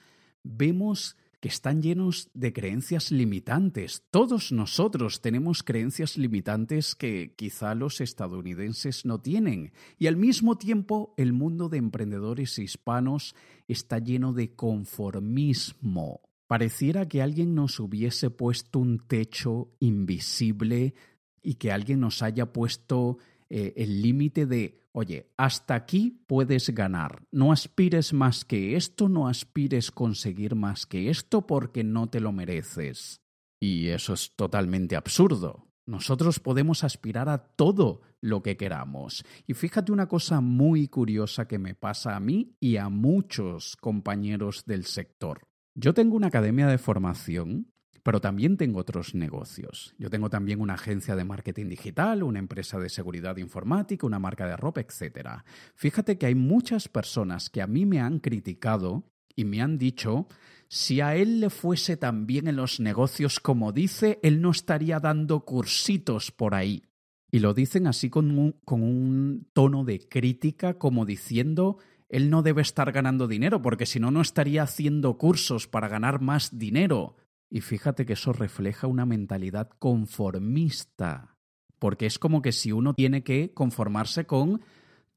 vemos 0.49 1.15
que 1.39 1.47
están 1.47 1.81
llenos 1.81 2.29
de 2.33 2.51
creencias 2.51 3.11
limitantes. 3.11 4.03
Todos 4.11 4.51
nosotros 4.51 5.21
tenemos 5.21 5.63
creencias 5.63 6.17
limitantes 6.17 6.95
que 6.95 7.33
quizá 7.35 7.75
los 7.75 8.01
estadounidenses 8.01 9.05
no 9.05 9.21
tienen. 9.21 9.71
Y 9.97 10.07
al 10.07 10.17
mismo 10.17 10.57
tiempo 10.57 11.13
el 11.15 11.31
mundo 11.31 11.69
de 11.69 11.77
emprendedores 11.77 12.59
hispanos 12.59 13.35
está 13.67 13.99
lleno 13.99 14.33
de 14.33 14.53
conformismo. 14.53 16.21
Pareciera 16.47 17.07
que 17.07 17.21
alguien 17.21 17.55
nos 17.55 17.79
hubiese 17.79 18.31
puesto 18.31 18.79
un 18.79 18.99
techo 18.99 19.71
invisible 19.79 20.93
y 21.41 21.53
que 21.55 21.71
alguien 21.71 22.01
nos 22.01 22.21
haya 22.21 22.51
puesto 22.51 23.17
eh, 23.49 23.73
el 23.77 24.01
límite 24.01 24.45
de, 24.45 24.79
oye, 24.91 25.31
hasta 25.37 25.75
aquí 25.75 26.23
puedes 26.27 26.69
ganar, 26.69 27.23
no 27.31 27.51
aspires 27.51 28.13
más 28.13 28.45
que 28.45 28.75
esto, 28.75 29.09
no 29.09 29.27
aspires 29.27 29.91
conseguir 29.91 30.55
más 30.55 30.85
que 30.85 31.09
esto 31.09 31.47
porque 31.47 31.83
no 31.83 32.09
te 32.09 32.19
lo 32.19 32.31
mereces. 32.31 33.21
Y 33.59 33.87
eso 33.87 34.13
es 34.13 34.35
totalmente 34.35 34.95
absurdo. 34.95 35.67
Nosotros 35.85 36.39
podemos 36.39 36.83
aspirar 36.83 37.29
a 37.29 37.39
todo 37.39 38.01
lo 38.21 38.43
que 38.43 38.57
queramos. 38.57 39.25
Y 39.47 39.55
fíjate 39.55 39.91
una 39.91 40.07
cosa 40.07 40.39
muy 40.39 40.87
curiosa 40.87 41.47
que 41.47 41.57
me 41.57 41.73
pasa 41.73 42.15
a 42.15 42.19
mí 42.19 42.55
y 42.59 42.77
a 42.77 42.89
muchos 42.89 43.75
compañeros 43.75 44.65
del 44.65 44.85
sector. 44.85 45.47
Yo 45.73 45.95
tengo 45.95 46.15
una 46.15 46.27
academia 46.27 46.67
de 46.67 46.77
formación 46.77 47.73
pero 48.03 48.21
también 48.21 48.57
tengo 48.57 48.79
otros 48.79 49.15
negocios. 49.15 49.93
Yo 49.97 50.09
tengo 50.09 50.29
también 50.29 50.61
una 50.61 50.75
agencia 50.75 51.15
de 51.15 51.25
marketing 51.25 51.67
digital, 51.67 52.23
una 52.23 52.39
empresa 52.39 52.79
de 52.79 52.89
seguridad 52.89 53.37
informática, 53.37 54.05
una 54.07 54.19
marca 54.19 54.47
de 54.47 54.57
ropa, 54.57 54.81
etc. 54.81 55.43
Fíjate 55.75 56.17
que 56.17 56.25
hay 56.25 56.35
muchas 56.35 56.87
personas 56.87 57.49
que 57.49 57.61
a 57.61 57.67
mí 57.67 57.85
me 57.85 57.99
han 57.99 58.19
criticado 58.19 59.03
y 59.35 59.45
me 59.45 59.61
han 59.61 59.77
dicho, 59.77 60.27
si 60.67 61.01
a 61.01 61.15
él 61.15 61.39
le 61.39 61.49
fuese 61.49 61.97
tan 61.97 62.27
bien 62.27 62.47
en 62.47 62.55
los 62.55 62.79
negocios 62.79 63.39
como 63.39 63.71
dice, 63.71 64.19
él 64.21 64.41
no 64.41 64.51
estaría 64.51 64.99
dando 64.99 65.45
cursitos 65.45 66.31
por 66.31 66.55
ahí. 66.55 66.83
Y 67.31 67.39
lo 67.39 67.53
dicen 67.53 67.87
así 67.87 68.09
con 68.09 68.37
un, 68.37 68.53
con 68.65 68.81
un 68.81 69.47
tono 69.53 69.83
de 69.83 69.99
crítica, 70.07 70.79
como 70.79 71.05
diciendo, 71.05 71.77
él 72.09 72.29
no 72.29 72.41
debe 72.41 72.61
estar 72.61 72.91
ganando 72.91 73.27
dinero, 73.27 73.61
porque 73.61 73.85
si 73.85 73.99
no, 73.99 74.09
no 74.09 74.21
estaría 74.21 74.63
haciendo 74.63 75.17
cursos 75.17 75.67
para 75.67 75.87
ganar 75.87 76.21
más 76.21 76.57
dinero. 76.57 77.15
Y 77.49 77.61
fíjate 77.61 78.05
que 78.05 78.13
eso 78.13 78.33
refleja 78.33 78.87
una 78.87 79.05
mentalidad 79.05 79.69
conformista, 79.79 81.35
porque 81.79 82.05
es 82.05 82.19
como 82.19 82.41
que 82.41 82.51
si 82.51 82.71
uno 82.71 82.93
tiene 82.93 83.23
que 83.23 83.53
conformarse 83.53 84.25
con 84.25 84.61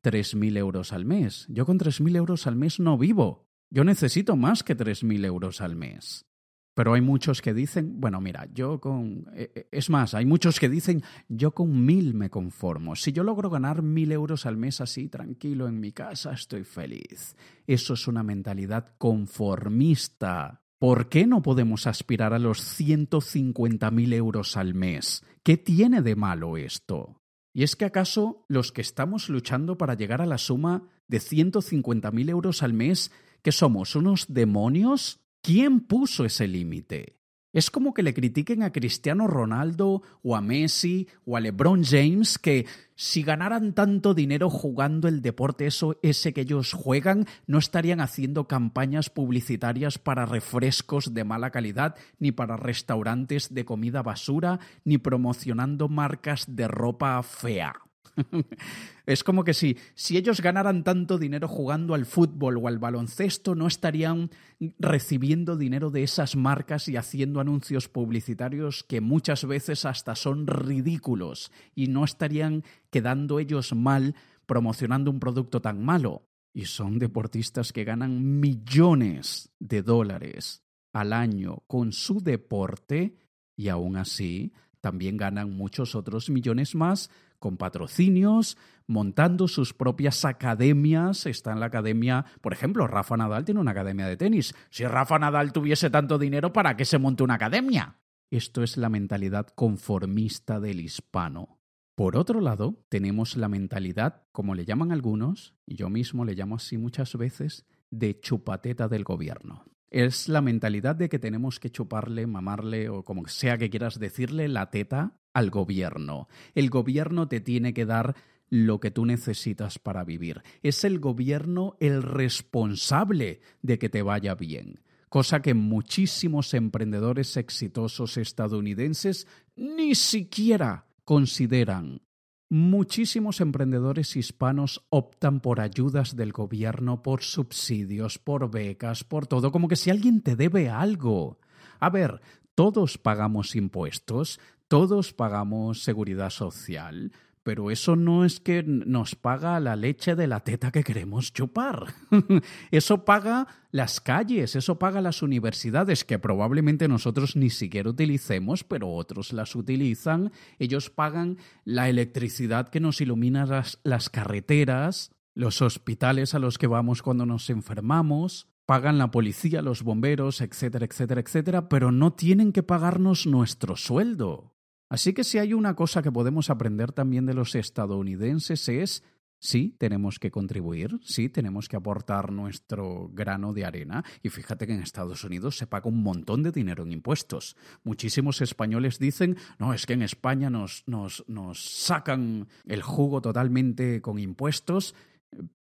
3.000 0.03 0.57
euros 0.57 0.93
al 0.93 1.05
mes. 1.05 1.47
Yo 1.49 1.67
con 1.67 1.79
3.000 1.79 2.17
euros 2.17 2.47
al 2.47 2.57
mes 2.57 2.81
no 2.81 2.99
vivo. 2.99 3.47
Yo 3.71 3.85
necesito 3.85 4.37
más 4.37 4.62
que 4.62 4.77
3.000 4.77 5.25
euros 5.27 5.61
al 5.61 5.77
mes. 5.77 6.27
Pero 6.75 6.95
hay 6.95 7.03
muchos 7.03 7.43
que 7.43 7.53
dicen, 7.53 8.01
bueno, 8.01 8.21
mira, 8.21 8.49
yo 8.53 8.81
con... 8.81 9.27
Eh, 9.35 9.53
eh, 9.55 9.69
es 9.71 9.91
más, 9.91 10.15
hay 10.15 10.25
muchos 10.25 10.59
que 10.59 10.71
dicen, 10.71 11.03
yo 11.29 11.53
con 11.53 11.85
mil 11.85 12.15
me 12.15 12.31
conformo. 12.31 12.97
Si 12.97 13.12
yo 13.12 13.25
logro 13.25 13.51
ganar 13.51 13.83
mil 13.83 14.11
euros 14.11 14.47
al 14.47 14.57
mes 14.57 14.81
así, 14.81 15.09
tranquilo, 15.09 15.69
en 15.69 15.81
mi 15.81 15.93
casa, 15.93 16.33
estoy 16.33 16.65
feliz. 16.65 17.37
Eso 17.67 17.93
es 17.93 18.09
una 18.09 18.23
mentalidad 18.23 18.95
conformista. 18.97 20.62
¿Por 20.83 21.09
qué 21.09 21.29
no 21.29 21.43
podemos 21.43 21.87
aspirar 21.87 22.35
a 22.35 22.41
los 22.41 22.59
150.000 22.81 24.15
euros 24.15 24.57
al 24.57 24.75
mes? 24.75 25.23
¿Qué 25.45 25.57
tiene 25.57 26.03
de 26.03 26.17
malo 26.17 26.57
esto? 26.57 27.21
¿Y 27.55 27.62
es 27.62 27.77
que 27.77 27.85
acaso 27.85 28.45
los 28.49 28.73
que 28.73 28.81
estamos 28.81 29.29
luchando 29.29 29.79
para 29.79 29.95
llegar 29.95 30.21
a 30.21 30.27
la 30.27 30.39
suma 30.39 30.91
de 31.07 31.19
150.000 31.19 32.30
euros 32.30 32.65
al 32.65 32.73
mes, 32.73 33.13
que 33.43 33.52
somos 33.52 33.95
unos 33.95 34.35
demonios? 34.35 35.21
¿Quién 35.41 35.83
puso 35.83 36.25
ese 36.25 36.49
límite? 36.49 37.22
Es 37.52 37.71
como 37.71 37.93
que 37.93 38.02
le 38.02 38.15
critiquen 38.15 38.62
a 38.62 38.73
Cristiano 38.73 39.26
Ronaldo 39.26 40.02
o 40.23 40.36
a 40.36 40.41
Messi 40.41 41.08
o 41.26 41.36
a 41.36 41.41
LeBron 41.41 41.84
James 41.84 42.38
que 42.38 42.67
si 42.95 43.23
ganaran 43.23 43.75
tanto 43.75 44.15
dinero 44.15 44.49
jugando 44.49 45.06
el 45.06 45.21
deporte 45.21 45.67
eso, 45.67 45.99
ese 46.02 46.32
que 46.32 46.43
ellos 46.43 46.73
juegan, 46.73 47.26
no 47.47 47.58
estarían 47.58 48.00
haciendo 48.00 48.49
campañas 48.49 49.10
publicitarias 49.10 49.99
para 49.99 50.25
refrescos 50.25 51.12
de 51.12 51.25
mala 51.25 51.50
calidad, 51.50 51.97
ni 52.19 52.32
para 52.32 52.56
restaurantes 52.56 53.52
de 53.52 53.65
comida 53.65 54.02
basura, 54.02 54.60
ni 54.84 54.97
promocionando 54.99 55.88
marcas 55.88 56.56
de 56.56 56.69
ropa 56.69 57.23
fea. 57.23 57.75
es 59.06 59.25
como 59.25 59.45
que 59.45 59.54
si, 59.54 59.76
si 59.95 60.17
ellos 60.17 60.41
ganaran 60.41 60.84
tanto 60.84 61.19
dinero 61.19 61.49
jugando 61.49 61.95
al 61.95 62.06
fútbol 62.06 62.58
o 62.58 62.69
al 62.69 62.78
baloncesto, 62.78 63.54
no 63.54 63.67
estarían 63.67 64.30
recibiendo 64.78 65.56
dinero 65.56 65.91
de 65.91 66.02
esas 66.02 66.36
marcas 66.36 66.88
y 66.88 66.97
haciendo 66.97 67.41
anuncios 67.41 67.88
publicitarios 67.88 68.84
que 68.84 69.00
muchas 69.00 69.45
veces 69.47 69.84
hasta 69.84 70.15
son 70.15 70.47
ridículos 70.47 71.50
y 71.75 71.88
no 71.88 72.04
estarían 72.04 72.65
quedando 72.91 73.38
ellos 73.38 73.75
mal 73.75 74.15
promocionando 74.47 75.10
un 75.10 75.21
producto 75.21 75.60
tan 75.60 75.82
malo. 75.82 76.28
Y 76.54 76.67
son 76.67 76.99
deportistas 76.99 77.73
que 77.73 77.84
ganan 77.84 78.41
millones 78.41 79.50
de 79.58 79.82
dólares 79.82 80.62
al 80.93 81.15
año 81.15 81.62
con 81.67 81.93
su 81.93 82.21
deporte 82.21 83.17
y 83.56 83.69
aún 83.69 83.97
así 83.97 84.52
también 84.82 85.17
ganan 85.17 85.56
muchos 85.56 85.95
otros 85.95 86.28
millones 86.28 86.75
más 86.75 87.08
con 87.43 87.57
patrocinios, 87.57 88.57
montando 88.87 89.49
sus 89.49 89.75
propias 89.75 90.25
academias. 90.25 91.26
Está 91.26 91.52
en 91.52 91.59
la 91.59 91.67
academia, 91.67 92.25
por 92.41 92.52
ejemplo, 92.52 92.87
Rafa 92.87 93.17
Nadal 93.17 93.45
tiene 93.45 93.61
una 93.61 93.73
academia 93.73 94.07
de 94.07 94.17
tenis. 94.17 94.55
Si 94.71 94.87
Rafa 94.87 95.19
Nadal 95.19 95.52
tuviese 95.52 95.91
tanto 95.91 96.19
dinero, 96.19 96.52
¿para 96.52 96.76
qué 96.76 96.85
se 96.85 96.99
monte 96.99 97.25
una 97.25 97.35
academia? 97.35 97.99
Esto 98.31 98.63
es 98.63 98.76
la 98.76 98.89
mentalidad 98.89 99.49
conformista 99.49 100.61
del 100.61 100.81
hispano. 100.81 101.59
Por 101.97 102.17
otro 102.17 102.41
lado, 102.41 102.83
tenemos 102.89 103.37
la 103.37 103.49
mentalidad, 103.49 104.23
como 104.31 104.55
le 104.55 104.65
llaman 104.65 104.93
algunos, 104.93 105.55
y 105.67 105.75
yo 105.75 105.91
mismo 105.91 106.25
le 106.25 106.35
llamo 106.35 106.55
así 106.55 106.78
muchas 106.78 107.15
veces, 107.17 107.67
de 107.91 108.19
chupateta 108.21 108.87
del 108.87 109.02
gobierno. 109.02 109.65
Es 109.91 110.28
la 110.28 110.41
mentalidad 110.41 110.95
de 110.95 111.09
que 111.09 111.19
tenemos 111.19 111.59
que 111.59 111.71
chuparle, 111.71 112.26
mamarle 112.26 112.89
o 112.89 113.05
como 113.05 113.26
sea 113.26 113.59
que 113.59 113.69
quieras 113.69 113.99
decirle 113.99 114.49
la 114.49 114.71
teta 114.71 115.19
al 115.34 115.50
gobierno. 115.50 116.28
El 116.54 116.71
gobierno 116.71 117.28
te 117.28 117.40
tiene 117.40 117.75
que 117.75 117.86
dar 117.86 118.14
lo 118.50 118.80
que 118.80 118.90
tú 118.90 119.06
necesitas 119.06 119.78
para 119.78 120.04
vivir. 120.04 120.42
Es 120.62 120.84
el 120.84 120.99
gobierno 120.99 121.76
el 121.80 122.02
responsable 122.02 123.40
de 123.62 123.78
que 123.78 123.88
te 123.88 124.02
vaya 124.02 124.34
bien, 124.34 124.80
cosa 125.08 125.40
que 125.40 125.54
muchísimos 125.54 126.52
emprendedores 126.52 127.36
exitosos 127.38 128.18
estadounidenses 128.18 129.26
ni 129.56 129.95
siquiera 129.95 130.86
consideran. 131.04 132.02
Muchísimos 132.50 133.40
emprendedores 133.40 134.14
hispanos 134.16 134.84
optan 134.90 135.40
por 135.40 135.58
ayudas 135.58 136.16
del 136.16 136.32
gobierno, 136.32 137.02
por 137.02 137.23
subsidios, 137.23 138.18
por 138.18 138.50
becas, 138.50 139.04
por 139.04 139.26
todo, 139.26 139.50
como 139.50 139.68
que 139.68 139.76
si 139.76 139.88
alguien 139.88 140.21
te 140.21 140.36
debe 140.36 140.68
algo. 140.68 141.38
A 141.80 141.88
ver, 141.88 142.21
todos 142.54 142.99
pagamos 142.99 143.56
impuestos, 143.56 144.38
todos 144.73 145.13
pagamos 145.13 145.82
seguridad 145.82 146.30
social, 146.30 147.13
pero 147.43 147.71
eso 147.71 147.95
no 147.95 148.25
es 148.25 148.41
que 148.41 148.63
nos 148.63 149.17
paga 149.17 149.61
la 149.61 149.76
leche 149.76 150.17
de 150.17 150.26
la 150.26 150.41
teta 150.41 150.71
que 150.71 150.82
queremos 150.82 151.30
chupar. 151.35 151.93
eso 152.71 153.04
paga 153.04 153.49
las 153.71 154.00
calles, 154.00 154.56
eso 154.56 154.78
paga 154.78 155.02
las 155.02 155.21
universidades 155.21 156.06
que 156.06 156.19
probablemente 156.19 156.89
nosotros 156.89 157.37
ni 157.37 157.50
siquiera 157.50 157.91
utilicemos, 157.91 158.65
pero 158.65 158.89
otros 158.89 159.35
las 159.35 159.54
utilizan. 159.54 160.32
Ellos 160.58 160.89
pagan 160.89 161.37
la 161.67 161.91
electricidad 161.91 162.71
que 162.71 162.80
nos 162.80 163.02
ilumina 163.02 163.45
las, 163.82 164.08
carreteras, 164.08 165.13
los 165.35 165.61
hospitales 165.61 166.35
a 166.35 166.39
los 166.39 166.56
que 166.56 166.67
vamos 166.67 167.02
cuando 167.02 167.26
nos 167.26 167.50
enfermamos, 167.50 168.49
pagan 168.65 168.97
la 168.97 169.11
policía, 169.11 169.61
los 169.61 169.82
bomberos, 169.82 170.41
etcétera, 170.41 170.87
etcétera, 170.87 171.21
etcétera, 171.21 171.69
pero 171.69 171.93
no 171.93 172.15
tienen 172.15 172.52
que 172.52 172.63
pagarnos 172.63 173.26
nuestro 173.26 173.76
sueldo. 173.76 174.51
Así 174.93 175.15
que 175.15 175.25
si 175.25 175.39
hay 175.39 175.55
una 175.55 175.75
cosa 175.75 176.02
que 176.02 176.13
podemos 176.13 176.50
aprender 176.50 176.93
también 176.93 177.25
de 177.25 177.33
los 177.33 177.55
estadounidenses 177.55 178.69
es 178.69 179.02
Sí, 179.39 179.75
tenemos 179.78 180.19
que 180.19 180.31
contribuir, 180.31 181.00
sí, 181.02 181.31
tenemos 181.31 181.69
que 181.69 181.76
aportar 181.76 182.31
nuestro 182.31 183.09
grano 183.09 183.55
de 183.55 183.65
arena. 183.65 184.05
Y 184.23 184.28
fíjate 184.28 184.67
que 184.67 184.75
en 184.75 184.83
Estados 184.83 185.25
Unidos 185.25 185.57
se 185.57 185.67
paga 185.67 185.89
un 185.89 186.02
montón 186.02 186.45
de 186.45 186.52
dinero 186.52 186.85
en 186.85 186.93
impuestos. 186.93 187.57
Muchísimos 187.83 188.41
españoles 188.41 189.00
dicen, 189.00 189.37
no, 189.59 189.73
es 189.75 189.85
que 189.85 189.95
en 189.95 190.02
España 190.02 190.49
nos, 190.49 190.85
nos, 190.87 191.25
nos 191.26 191.59
sacan 191.61 192.47
el 192.67 192.83
jugo 192.83 193.21
totalmente 193.21 194.00
con 194.00 194.21
impuestos. 194.21 194.95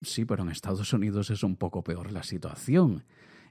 Sí, 0.01 0.25
pero 0.25 0.41
en 0.41 0.49
Estados 0.49 0.91
Unidos 0.93 1.29
es 1.29 1.43
un 1.43 1.57
poco 1.57 1.83
peor 1.83 2.11
la 2.11 2.23
situación. 2.23 3.03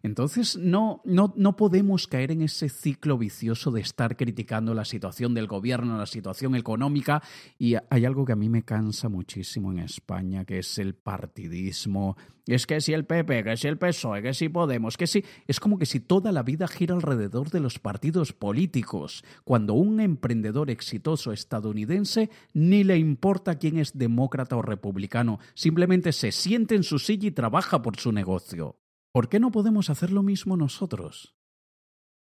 Entonces 0.07 0.57
no, 0.57 1.03
no, 1.05 1.35
no 1.37 1.57
podemos 1.57 2.07
caer 2.07 2.31
en 2.31 2.43
ese 2.43 2.69
ciclo 2.69 3.19
vicioso 3.19 3.73
de 3.73 3.81
estar 3.81 4.17
criticando 4.17 4.73
la 4.73 4.85
situación 4.85 5.35
del 5.35 5.49
gobierno, 5.49 5.99
la 5.99 6.07
situación 6.07 6.55
económica. 6.55 7.23
Y 7.59 7.75
hay 7.91 8.05
algo 8.05 8.25
que 8.25 8.33
a 8.33 8.37
mí 8.37 8.49
me 8.49 8.63
cansa 8.63 9.09
muchísimo 9.09 9.73
en 9.73 9.81
España, 9.81 10.45
que 10.45 10.61
es 10.61 10.79
el 10.79 10.95
partidismo. 10.95 12.17
Es 12.47 12.69
que 12.69 12.81
si 12.81 12.93
el 12.93 13.05
PP, 13.05 13.43
que 13.43 13.57
si 13.57 13.67
el 13.67 13.79
PSOE, 13.79 14.23
que 14.23 14.33
si 14.33 14.49
Podemos, 14.49 14.97
que 14.97 15.09
si... 15.09 15.25
Es 15.49 15.59
como 15.59 15.77
que 15.77 15.87
si 15.87 15.99
toda 15.99 16.31
la 16.31 16.45
vida 16.45 16.69
gira 16.69 16.95
alrededor 16.95 17.51
de 17.51 17.59
los 17.59 17.81
partidos 17.81 18.33
políticos, 18.33 19.25
cuando 19.43 19.75
un 19.75 19.99
emprendedor 19.99 20.71
exitoso 20.71 21.33
estadounidense 21.33 22.31
ni 22.55 22.85
le 22.85 22.97
importa 22.97 23.59
quién 23.59 23.79
es 23.79 23.99
demócrata 23.99 24.57
o 24.57 24.63
republicano, 24.63 25.41
simplemente 25.55 26.13
se 26.13 26.31
siente 26.31 26.77
en 26.77 26.85
su 26.85 27.01
silla 27.01 27.27
y 27.27 27.33
trabaja 27.33 27.83
por 27.83 27.97
su 27.97 28.13
negocio. 28.13 28.77
¿Por 29.17 29.31
qué 29.31 29.41
no 29.41 29.51
podemos 29.51 29.89
hacer 29.89 30.13
lo 30.13 30.23
mismo 30.23 30.59
nosotros? 30.59 31.35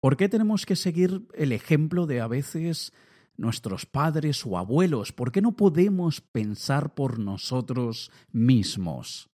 ¿Por 0.02 0.18
qué 0.18 0.28
tenemos 0.28 0.66
que 0.66 0.76
seguir 0.76 1.26
el 1.32 1.52
ejemplo 1.52 2.04
de 2.04 2.20
a 2.20 2.26
veces 2.26 2.92
nuestros 3.38 3.86
padres 3.86 4.44
o 4.44 4.58
abuelos? 4.58 5.10
¿Por 5.10 5.32
qué 5.32 5.40
no 5.40 5.56
podemos 5.56 6.20
pensar 6.20 6.94
por 6.94 7.18
nosotros 7.18 8.10
mismos? 8.32 9.30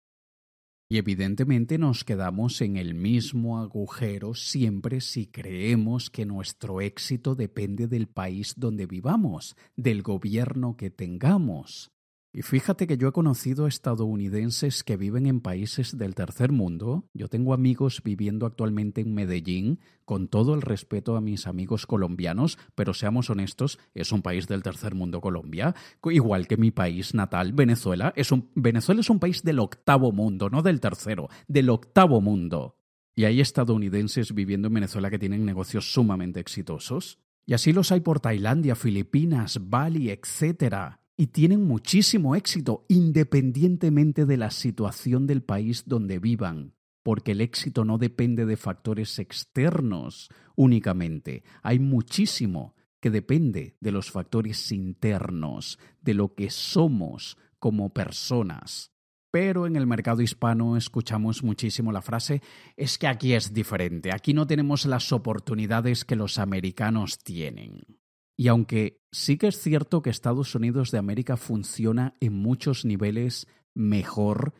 Y 0.91 0.99
evidentemente 0.99 1.79
nos 1.79 2.05
quedamos 2.05 2.61
en 2.61 2.77
el 2.77 2.93
mismo 2.93 3.59
agujero 3.59 4.35
siempre 4.35 5.01
si 5.01 5.27
creemos 5.27 6.11
que 6.11 6.27
nuestro 6.27 6.83
éxito 6.83 7.35
depende 7.35 7.89
del 7.89 8.09
país 8.09 8.57
donde 8.59 8.85
vivamos, 8.85 9.57
del 9.75 10.03
gobierno 10.03 10.77
que 10.77 10.91
tengamos. 10.91 11.93
Y 12.31 12.43
fíjate 12.43 12.87
que 12.87 12.99
yo 12.99 13.09
he 13.09 13.13
conocido 13.13 13.67
estadounidenses 13.67 14.85
que 14.85 14.99
viven 14.99 15.27
en 15.27 15.41
países 15.41 15.97
del 15.97 16.15
tercer 16.15 16.53
mundo. 16.53 17.09
Yo 17.15 17.29
tengo 17.29 17.55
amigos 17.55 18.03
viviendo 18.05 18.45
actualmente 18.45 19.01
en 19.01 19.15
Medellín, 19.15 19.81
con 20.05 20.29
todo 20.29 20.55
el 20.55 20.61
respeto 20.61 21.17
a 21.17 21.23
mis 21.23 21.47
amigos 21.47 21.87
colombianos, 21.87 22.59
pero 22.75 22.93
seamos 22.93 23.31
honestos, 23.31 23.79
es 23.95 24.13
un 24.13 24.21
país 24.21 24.47
del 24.47 24.63
tercer 24.63 24.95
mundo 24.95 25.23
Colombia, 25.23 25.75
igual 26.05 26.47
que 26.47 26.59
mi 26.59 26.71
país 26.71 27.15
natal, 27.15 27.55
Venezuela. 27.55 28.13
Es 28.15 28.31
un, 28.31 28.51
Venezuela 28.55 29.01
es 29.01 29.09
un 29.09 29.21
país 29.21 29.43
del 29.43 29.59
octavo 29.59 30.13
mundo, 30.13 30.51
no 30.51 30.61
del 30.61 30.81
tercero, 30.81 31.31
del 31.47 31.71
octavo 31.71 32.21
mundo. 32.21 32.77
Y 33.17 33.25
hay 33.25 33.41
estadounidenses 33.41 34.35
viviendo 34.35 34.69
en 34.69 34.75
Venezuela 34.75 35.11
que 35.11 35.19
tienen 35.19 35.47
negocios 35.47 35.93
sumamente 35.93 36.41
exitosos. 36.41 37.19
Y 37.47 37.55
así 37.55 37.73
los 37.73 37.91
hay 37.91 38.01
por 38.01 38.21
Tailandia, 38.21 38.77
Filipinas, 38.77 39.71
Bali, 39.71 40.11
etcétera 40.11 40.98
y 41.21 41.27
tienen 41.27 41.67
muchísimo 41.67 42.37
éxito 42.37 42.87
independientemente 42.89 44.25
de 44.25 44.37
la 44.37 44.53
situación 44.53 45.27
del 45.27 45.43
país 45.43 45.83
donde 45.85 46.21
vivan, 46.21 46.75
porque 47.03 47.33
el 47.33 47.41
éxito 47.41 47.85
no 47.85 47.99
depende 47.99 48.47
de 48.47 48.57
factores 48.57 49.19
externos 49.19 50.31
únicamente, 50.55 51.43
hay 51.63 51.81
muchísimo 51.81 52.77
que 53.01 53.11
depende 53.11 53.77
de 53.81 53.91
los 53.91 54.13
factores 54.13 54.71
internos, 54.71 55.81
de 56.01 56.15
lo 56.15 56.35
que 56.35 56.51
somos 56.51 57.37
como 57.59 57.93
personas. 57.93 58.93
Pero 59.33 59.67
en 59.67 59.75
el 59.75 59.87
mercado 59.89 60.23
hispano 60.23 60.77
escuchamos 60.77 61.43
muchísimo 61.43 61.91
la 61.91 62.01
frase 62.01 62.43
es 62.77 62.97
que 62.97 63.09
aquí 63.09 63.35
es 63.35 63.53
diferente, 63.53 64.13
aquí 64.13 64.35
no 64.35 64.47
tenemos 64.47 64.87
las 64.87 65.13
oportunidades 65.13 66.05
que 66.05 66.17
los 66.17 66.39
americanos 66.39 67.19
tienen. 67.19 67.99
Y 68.41 68.47
aunque 68.47 69.03
sí 69.11 69.37
que 69.37 69.49
es 69.49 69.61
cierto 69.61 70.01
que 70.01 70.11
Estados 70.11 70.55
Unidos 70.55 70.93
de 70.93 70.99
América 70.99 71.37
funciona 71.37 72.15
en 72.21 72.35
muchos 72.35 72.85
niveles 72.85 73.49
mejor 73.75 74.55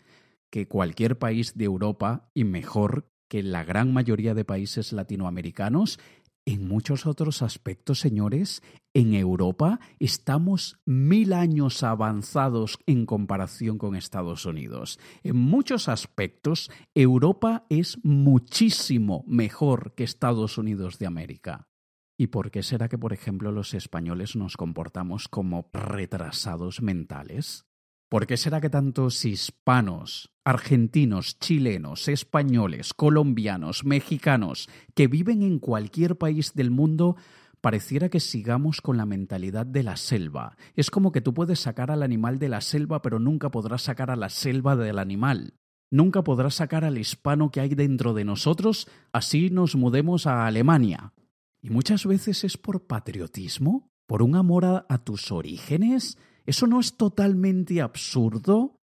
que 0.51 0.67
cualquier 0.67 1.17
país 1.17 1.57
de 1.57 1.67
Europa 1.67 2.29
y 2.35 2.43
mejor 2.43 3.09
que 3.29 3.45
la 3.45 3.63
gran 3.63 3.93
mayoría 3.93 4.35
de 4.35 4.45
países 4.45 4.93
latinoamericanos, 4.93 6.01
en 6.45 6.67
muchos 6.67 7.07
otros 7.07 7.41
aspectos, 7.43 8.01
señores, 8.01 8.63
en 8.95 9.15
Europa 9.15 9.79
estamos 10.01 10.81
mil 10.85 11.33
años 11.33 11.85
avanzados 11.85 12.79
en 12.87 13.07
comparación 13.07 13.79
con 13.79 13.95
Estados 13.95 14.45
Unidos. 14.45 14.99
En 15.23 15.37
muchos 15.37 15.89
aspectos, 15.89 16.69
Europa 16.97 17.65
es 17.69 17.99
muchísimo 18.03 19.25
mejor 19.29 19.95
que 19.95 20.03
Estados 20.03 20.59
Unidos 20.59 20.99
de 20.99 21.07
América. 21.07 21.68
¿Y 22.21 22.27
por 22.27 22.51
qué 22.51 22.65
será 22.65 22.89
que, 22.89 22.99
por 22.99 23.13
ejemplo, 23.13 23.53
los 23.53 23.75
españoles 23.75 24.35
nos 24.35 24.57
comportamos 24.57 25.29
como 25.29 25.71
retrasados 25.73 26.83
mentales? 26.83 27.65
¿Por 28.11 28.27
qué 28.27 28.37
será 28.37 28.61
que 28.61 28.71
tantos 28.71 29.25
hispanos, 29.25 30.35
argentinos, 30.45 31.39
chilenos, 31.39 32.09
españoles, 32.09 32.93
colombianos, 32.93 33.85
mexicanos, 33.85 34.69
que 34.97 35.07
viven 35.07 35.43
en 35.43 35.61
cualquier 35.61 36.19
país 36.19 36.55
del 36.55 36.73
mundo, 36.73 37.15
pareciera 37.61 38.09
que 38.09 38.19
sigamos 38.19 38.81
con 38.81 38.97
la 38.97 39.07
mentalidad 39.07 39.65
de 39.65 39.85
la 39.85 39.97
selva? 39.97 40.57
Es 40.75 40.91
como 40.91 41.13
que 41.13 41.21
tú 41.21 41.35
puedes 41.35 41.61
sacar 41.61 41.93
al 41.93 42.03
animal 42.03 42.41
de 42.41 42.49
la 42.49 42.63
selva, 42.63 43.01
pero 43.01 43.21
nunca 43.21 43.53
podrás 43.53 43.83
sacar 43.83 44.11
a 44.11 44.17
la 44.17 44.29
selva 44.29 44.75
del 44.75 44.99
animal. 44.99 45.55
Nunca 45.89 46.25
podrás 46.25 46.57
sacar 46.57 46.85
al 46.85 46.99
hispano 46.99 47.53
que 47.53 47.61
hay 47.61 47.77
dentro 47.77 48.13
de 48.13 48.25
nosotros, 48.25 48.89
así 49.13 49.51
nos 49.51 49.77
mudemos 49.77 50.27
a 50.27 50.47
Alemania, 50.47 51.13
y 51.61 51.71
muchas 51.71 52.07
veces 52.07 52.45
es 52.45 52.57
por 52.57 52.87
patriotismo, 52.87 53.91
por 54.07 54.23
un 54.23 54.37
amor 54.37 54.65
a, 54.65 54.99
tus 54.99 55.33
orígenes. 55.33 56.19
¿Eso 56.47 56.67
no 56.67 56.81
es 56.81 56.97
totalmente 56.97 57.83
absurdo? 57.83 58.81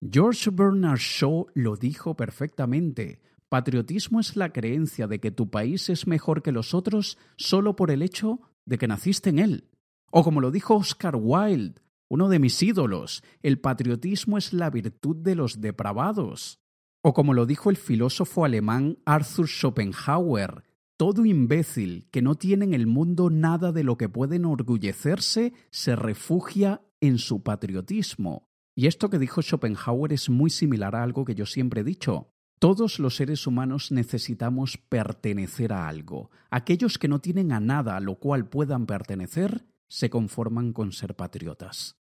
George 0.00 0.50
Bernard 0.50 0.98
Shaw 0.98 1.46
lo 1.54 1.76
dijo 1.76 2.16
perfectamente. 2.16 3.20
Patriotismo 3.48 4.20
es 4.20 4.36
la 4.36 4.52
creencia 4.52 5.06
de 5.06 5.20
que 5.20 5.30
tu 5.30 5.50
país 5.50 5.88
es 5.90 6.06
mejor 6.06 6.42
que 6.42 6.52
los 6.52 6.74
otros 6.74 7.18
solo 7.36 7.76
por 7.76 7.90
el 7.90 8.02
hecho 8.02 8.40
de 8.64 8.78
que 8.78 8.88
naciste 8.88 9.30
en 9.30 9.38
él. 9.38 9.70
O 10.10 10.22
como 10.24 10.40
lo 10.40 10.50
dijo 10.50 10.76
Oscar 10.76 11.16
Wilde, 11.16 11.80
uno 12.08 12.28
de 12.28 12.38
mis 12.38 12.62
ídolos, 12.62 13.22
el 13.42 13.58
patriotismo 13.58 14.38
es 14.38 14.52
la 14.52 14.70
virtud 14.70 15.16
de 15.16 15.34
los 15.34 15.60
depravados. 15.60 16.60
O 17.02 17.12
como 17.12 17.34
lo 17.34 17.44
dijo 17.44 17.70
el 17.70 17.76
filósofo 17.76 18.44
alemán 18.44 18.98
Arthur 19.04 19.48
Schopenhauer, 19.48 20.62
todo 20.96 21.24
imbécil 21.24 22.08
que 22.10 22.22
no 22.22 22.36
tiene 22.36 22.64
en 22.64 22.74
el 22.74 22.86
mundo 22.86 23.30
nada 23.30 23.72
de 23.72 23.84
lo 23.84 23.96
que 23.96 24.08
puede 24.08 24.36
enorgullecerse 24.36 25.52
se 25.70 25.96
refugia 25.96 26.82
en 27.00 27.18
su 27.18 27.42
patriotismo. 27.42 28.48
Y 28.76 28.86
esto 28.86 29.10
que 29.10 29.18
dijo 29.18 29.42
Schopenhauer 29.42 30.12
es 30.12 30.28
muy 30.30 30.50
similar 30.50 30.96
a 30.96 31.02
algo 31.02 31.24
que 31.24 31.34
yo 31.34 31.46
siempre 31.46 31.82
he 31.82 31.84
dicho. 31.84 32.30
Todos 32.58 32.98
los 32.98 33.16
seres 33.16 33.46
humanos 33.46 33.92
necesitamos 33.92 34.78
pertenecer 34.78 35.72
a 35.72 35.88
algo. 35.88 36.30
Aquellos 36.50 36.98
que 36.98 37.08
no 37.08 37.20
tienen 37.20 37.52
a 37.52 37.60
nada 37.60 37.96
a 37.96 38.00
lo 38.00 38.16
cual 38.16 38.48
puedan 38.48 38.86
pertenecer 38.86 39.66
se 39.88 40.10
conforman 40.10 40.72
con 40.72 40.92
ser 40.92 41.14
patriotas. 41.14 41.96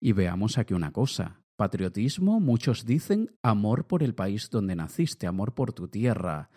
Y 0.00 0.12
veamos 0.12 0.58
aquí 0.58 0.74
una 0.74 0.92
cosa. 0.92 1.42
Patriotismo, 1.56 2.40
muchos 2.40 2.86
dicen 2.86 3.36
amor 3.42 3.86
por 3.86 4.02
el 4.02 4.14
país 4.14 4.48
donde 4.50 4.74
naciste, 4.74 5.26
amor 5.26 5.54
por 5.54 5.74
tu 5.74 5.88
tierra. 5.88 6.50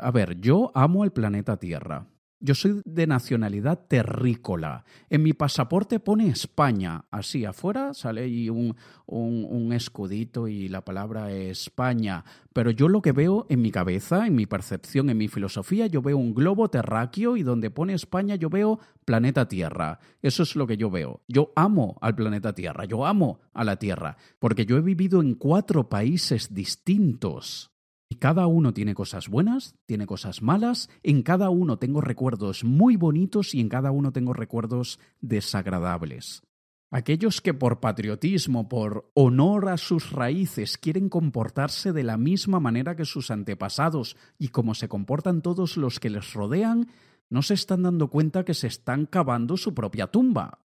A 0.00 0.10
ver, 0.10 0.40
yo 0.40 0.70
amo 0.74 1.04
el 1.04 1.12
planeta 1.12 1.56
Tierra. 1.56 2.06
Yo 2.44 2.56
soy 2.56 2.82
de 2.84 3.06
nacionalidad 3.06 3.86
terrícola. 3.86 4.84
En 5.08 5.22
mi 5.22 5.32
pasaporte 5.32 6.00
pone 6.00 6.26
España. 6.26 7.04
Así 7.12 7.44
afuera 7.44 7.94
sale 7.94 8.22
ahí 8.22 8.50
un, 8.50 8.74
un, 9.06 9.72
escudito 9.72 10.48
y 10.48 10.66
la 10.66 10.84
palabra 10.84 11.30
España. 11.30 12.24
Pero 12.52 12.72
yo 12.72 12.88
lo 12.88 13.00
que 13.00 13.12
veo 13.12 13.46
en 13.48 13.62
mi 13.62 13.70
cabeza, 13.70 14.26
en 14.26 14.34
mi 14.34 14.46
percepción, 14.46 15.08
en 15.08 15.18
mi 15.18 15.28
filosofía, 15.28 15.86
yo 15.86 16.02
veo 16.02 16.16
un 16.16 16.34
globo 16.34 16.68
terráqueo 16.68 17.36
y 17.36 17.44
donde 17.44 17.70
pone 17.70 17.94
España 17.94 18.34
yo 18.34 18.50
veo 18.50 18.80
planeta 19.04 19.46
Tierra. 19.46 20.00
Eso 20.20 20.42
es 20.42 20.56
lo 20.56 20.66
que 20.66 20.76
yo 20.76 20.90
veo. 20.90 21.22
Yo 21.28 21.52
amo 21.54 21.96
al 22.00 22.16
planeta 22.16 22.52
Tierra. 22.54 22.86
Yo 22.86 23.06
amo 23.06 23.38
a 23.54 23.62
la 23.62 23.76
Tierra. 23.76 24.16
Porque 24.40 24.66
yo 24.66 24.76
he 24.78 24.82
vivido 24.82 25.20
en 25.20 25.36
cuatro 25.36 25.88
países 25.88 26.52
distintos. 26.52 27.71
Y 28.12 28.16
cada 28.16 28.46
uno 28.46 28.74
tiene 28.74 28.94
cosas 28.94 29.30
buenas, 29.30 29.74
tiene 29.86 30.04
cosas 30.04 30.42
malas, 30.42 30.90
en 31.02 31.22
cada 31.22 31.48
uno 31.48 31.78
tengo 31.78 32.02
recuerdos 32.02 32.62
muy 32.62 32.96
bonitos 32.96 33.54
y 33.54 33.60
en 33.60 33.70
cada 33.70 33.90
uno 33.90 34.12
tengo 34.12 34.34
recuerdos 34.34 35.00
desagradables. 35.22 36.42
Aquellos 36.90 37.40
que 37.40 37.54
por 37.54 37.80
patriotismo, 37.80 38.68
por 38.68 39.10
honor 39.14 39.70
a 39.70 39.78
sus 39.78 40.12
raíces, 40.12 40.76
quieren 40.76 41.08
comportarse 41.08 41.94
de 41.94 42.02
la 42.02 42.18
misma 42.18 42.60
manera 42.60 42.96
que 42.96 43.06
sus 43.06 43.30
antepasados 43.30 44.18
y 44.38 44.48
como 44.48 44.74
se 44.74 44.88
comportan 44.88 45.40
todos 45.40 45.78
los 45.78 45.98
que 45.98 46.10
les 46.10 46.34
rodean, 46.34 46.88
no 47.30 47.40
se 47.40 47.54
están 47.54 47.82
dando 47.82 48.10
cuenta 48.10 48.44
que 48.44 48.52
se 48.52 48.66
están 48.66 49.06
cavando 49.06 49.56
su 49.56 49.72
propia 49.72 50.08
tumba. 50.08 50.58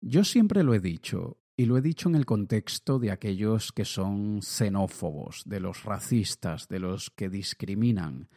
Yo 0.00 0.24
siempre 0.24 0.62
lo 0.62 0.72
he 0.72 0.80
dicho, 0.80 1.36
Y 1.56 1.66
lo 1.66 1.78
he 1.78 1.82
dicho 1.82 2.08
en 2.08 2.16
el 2.16 2.26
contexto 2.26 2.98
de 2.98 3.12
aquellos 3.12 3.70
que 3.70 3.84
son 3.84 4.42
xenófobos, 4.42 5.42
de 5.46 5.60
los 5.60 5.84
racistas, 5.84 6.66
de 6.68 6.80
los 6.80 7.10
que 7.10 7.28
discriminan. 7.28 8.28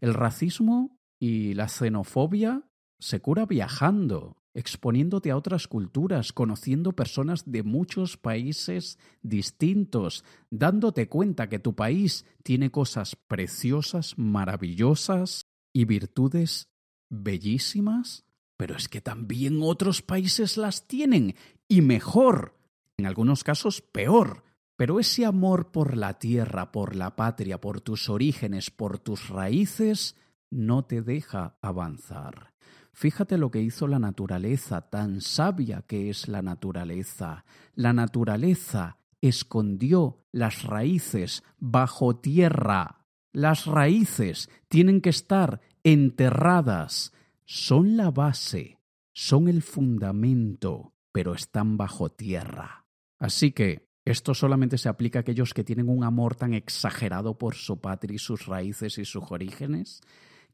El 0.00 0.14
racismo 0.14 0.98
y 1.18 1.52
la 1.54 1.68
xenofobia 1.68 2.62
se 2.98 3.20
cura 3.20 3.44
viajando, 3.44 4.38
exponiéndote 4.54 5.30
a 5.30 5.36
otras 5.36 5.68
culturas, 5.68 6.32
conociendo 6.32 6.92
personas 6.92 7.50
de 7.50 7.62
muchos 7.62 8.16
países 8.16 8.98
distintos, 9.20 10.24
dándote 10.48 11.10
cuenta 11.10 11.50
que 11.50 11.58
tu 11.58 11.74
país 11.74 12.24
tiene 12.42 12.70
cosas 12.70 13.16
preciosas, 13.16 14.16
maravillosas 14.16 15.46
y 15.74 15.84
virtudes 15.84 16.70
bellísimas, 17.10 18.24
pero 18.56 18.76
es 18.76 18.88
que 18.88 19.02
también 19.02 19.60
otros 19.62 20.00
países 20.00 20.56
las 20.56 20.88
tienen 20.88 21.34
y 21.68 21.82
mejor, 21.82 22.56
en 22.96 23.06
algunos 23.06 23.44
casos 23.44 23.80
peor. 23.80 24.44
Pero 24.76 25.00
ese 25.00 25.24
amor 25.24 25.72
por 25.72 25.96
la 25.96 26.18
tierra, 26.18 26.70
por 26.70 26.96
la 26.96 27.16
patria, 27.16 27.60
por 27.60 27.80
tus 27.80 28.10
orígenes, 28.10 28.70
por 28.70 28.98
tus 28.98 29.28
raíces, 29.28 30.16
no 30.50 30.84
te 30.84 31.00
deja 31.02 31.56
avanzar. 31.62 32.52
Fíjate 32.92 33.36
lo 33.36 33.50
que 33.50 33.60
hizo 33.60 33.86
la 33.86 33.98
naturaleza, 33.98 34.82
tan 34.82 35.20
sabia 35.20 35.82
que 35.82 36.08
es 36.10 36.28
la 36.28 36.42
naturaleza. 36.42 37.44
La 37.74 37.92
naturaleza 37.92 38.98
escondió 39.20 40.24
las 40.32 40.62
raíces 40.62 41.42
bajo 41.58 42.16
tierra. 42.16 43.06
Las 43.32 43.66
raíces 43.66 44.48
tienen 44.68 45.00
que 45.00 45.10
estar 45.10 45.60
enterradas. 45.84 47.12
Son 47.44 47.96
la 47.96 48.10
base, 48.10 48.78
son 49.12 49.48
el 49.48 49.62
fundamento, 49.62 50.94
pero 51.16 51.32
están 51.32 51.78
bajo 51.78 52.10
tierra. 52.10 52.84
Así 53.18 53.52
que 53.52 53.88
esto 54.04 54.34
solamente 54.34 54.76
se 54.76 54.90
aplica 54.90 55.18
a 55.18 55.20
aquellos 55.20 55.54
que 55.54 55.64
tienen 55.64 55.88
un 55.88 56.04
amor 56.04 56.34
tan 56.34 56.52
exagerado 56.52 57.38
por 57.38 57.54
su 57.54 57.80
patria 57.80 58.16
y 58.16 58.18
sus 58.18 58.44
raíces 58.44 58.98
y 58.98 59.06
sus 59.06 59.24
orígenes, 59.30 60.02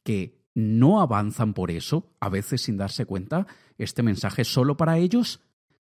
que 0.04 0.40
no 0.54 1.00
avanzan 1.00 1.52
por 1.52 1.72
eso, 1.72 2.14
a 2.20 2.28
veces 2.28 2.62
sin 2.62 2.76
darse 2.76 3.06
cuenta, 3.06 3.48
este 3.76 4.04
mensaje 4.04 4.42
es 4.42 4.52
solo 4.52 4.76
para 4.76 4.98
ellos. 4.98 5.40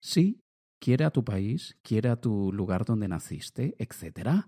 Sí, 0.00 0.40
quiere 0.80 1.04
a 1.04 1.12
tu 1.12 1.24
país, 1.24 1.78
quiere 1.82 2.08
a 2.08 2.20
tu 2.20 2.52
lugar 2.52 2.84
donde 2.84 3.06
naciste, 3.06 3.76
etc. 3.78 4.46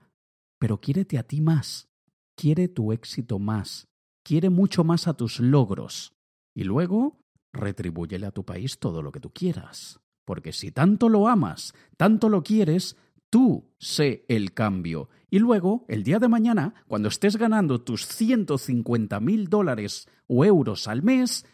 Pero 0.59 0.81
quiérete 0.81 1.17
a 1.17 1.23
ti 1.23 1.41
más, 1.41 1.91
quiere 2.35 2.67
tu 2.67 2.91
éxito 2.91 3.39
más, 3.39 3.87
quiere 4.25 4.51
mucho 4.51 4.83
más 4.83 5.07
a 5.07 5.15
tus 5.15 5.39
logros. 5.39 6.13
Y 6.57 6.65
luego, 6.65 7.21
retribúyele 7.53 8.27
a 8.27 8.33
tu 8.33 8.45
país 8.45 8.81
todo 8.81 9.01
lo 9.01 9.13
que 9.13 9.21
tú 9.21 9.31
quieras. 9.31 10.01
Porque 10.29 10.53
si 10.53 10.73
tanto 10.73 11.09
lo 11.09 11.27
amas, 11.27 11.73
tanto 11.97 12.29
lo 12.29 12.43
quieres, 12.43 12.99
Tú 13.31 13.75
sé 13.79 14.25
el 14.29 14.55
cambio. 14.55 15.11
Y 15.31 15.39
luego, 15.39 15.85
el 15.89 16.03
día 16.03 16.19
de 16.19 16.29
mañana, 16.29 16.75
cuando 16.87 17.09
estés 17.09 17.37
ganando 17.37 17.83
tus 17.83 18.07
150 18.07 19.21
mil 19.21 19.49
dólares 19.49 20.09
o 20.27 20.47
euros 20.47 20.89
al 20.89 21.03
mes, 21.03 21.45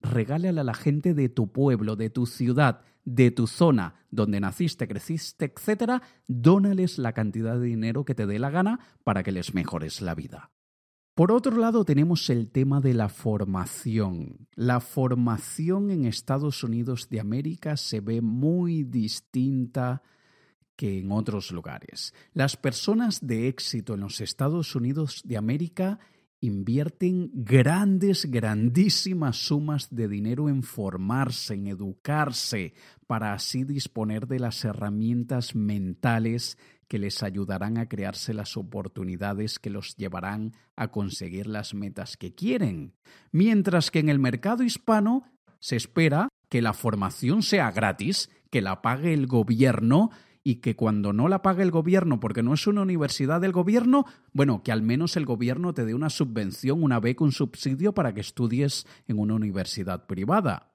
regálale 0.00 0.60
a 0.60 0.64
la 0.64 0.72
gente 0.72 1.12
de 1.12 1.28
tu 1.28 1.52
pueblo, 1.52 1.96
de 1.96 2.08
tu 2.08 2.24
ciudad, 2.24 2.80
de 3.04 3.30
tu 3.30 3.46
zona, 3.46 4.06
donde 4.10 4.40
naciste, 4.40 4.88
creciste, 4.88 5.52
etc., 5.54 6.02
dónales 6.26 6.96
la 6.96 7.12
cantidad 7.12 7.58
de 7.58 7.66
dinero 7.66 8.06
que 8.06 8.14
te 8.14 8.26
dé 8.26 8.38
la 8.38 8.50
gana 8.50 8.80
para 9.04 9.22
que 9.22 9.32
les 9.32 9.52
mejores 9.52 10.00
la 10.00 10.14
vida. 10.14 10.50
Por 11.18 11.32
otro 11.32 11.56
lado, 11.56 11.84
tenemos 11.84 12.30
el 12.30 12.48
tema 12.48 12.80
de 12.80 12.94
la 12.94 13.08
formación. 13.08 14.46
La 14.54 14.78
formación 14.78 15.90
en 15.90 16.04
Estados 16.04 16.62
Unidos 16.62 17.08
de 17.08 17.18
América 17.18 17.76
se 17.76 17.98
ve 17.98 18.20
muy 18.20 18.84
distinta 18.84 20.04
que 20.76 21.00
en 21.00 21.10
otros 21.10 21.50
lugares. 21.50 22.14
Las 22.34 22.56
personas 22.56 23.26
de 23.26 23.48
éxito 23.48 23.94
en 23.94 24.00
los 24.02 24.20
Estados 24.20 24.76
Unidos 24.76 25.22
de 25.24 25.36
América 25.36 25.98
invierten 26.38 27.32
grandes, 27.34 28.30
grandísimas 28.30 29.38
sumas 29.38 29.88
de 29.90 30.06
dinero 30.06 30.48
en 30.48 30.62
formarse, 30.62 31.54
en 31.54 31.66
educarse, 31.66 32.74
para 33.08 33.32
así 33.32 33.64
disponer 33.64 34.28
de 34.28 34.38
las 34.38 34.64
herramientas 34.64 35.56
mentales 35.56 36.58
que 36.88 36.98
les 36.98 37.22
ayudarán 37.22 37.78
a 37.78 37.88
crearse 37.88 38.34
las 38.34 38.56
oportunidades 38.56 39.58
que 39.58 39.70
los 39.70 39.94
llevarán 39.96 40.54
a 40.74 40.88
conseguir 40.88 41.46
las 41.46 41.74
metas 41.74 42.16
que 42.16 42.34
quieren. 42.34 42.94
Mientras 43.30 43.90
que 43.90 43.98
en 44.00 44.08
el 44.08 44.18
mercado 44.18 44.62
hispano 44.62 45.24
se 45.60 45.76
espera 45.76 46.28
que 46.48 46.62
la 46.62 46.72
formación 46.72 47.42
sea 47.42 47.70
gratis, 47.70 48.30
que 48.50 48.62
la 48.62 48.80
pague 48.80 49.12
el 49.12 49.26
gobierno 49.26 50.10
y 50.42 50.56
que 50.56 50.76
cuando 50.76 51.12
no 51.12 51.28
la 51.28 51.42
pague 51.42 51.62
el 51.62 51.70
gobierno 51.70 52.20
porque 52.20 52.42
no 52.42 52.54
es 52.54 52.66
una 52.66 52.80
universidad 52.80 53.40
del 53.40 53.52
gobierno, 53.52 54.06
bueno, 54.32 54.62
que 54.62 54.72
al 54.72 54.82
menos 54.82 55.16
el 55.16 55.26
gobierno 55.26 55.74
te 55.74 55.84
dé 55.84 55.94
una 55.94 56.08
subvención, 56.08 56.82
una 56.82 57.00
beca, 57.00 57.24
un 57.24 57.32
subsidio 57.32 57.92
para 57.92 58.14
que 58.14 58.22
estudies 58.22 58.86
en 59.06 59.18
una 59.18 59.34
universidad 59.34 60.06
privada. 60.06 60.67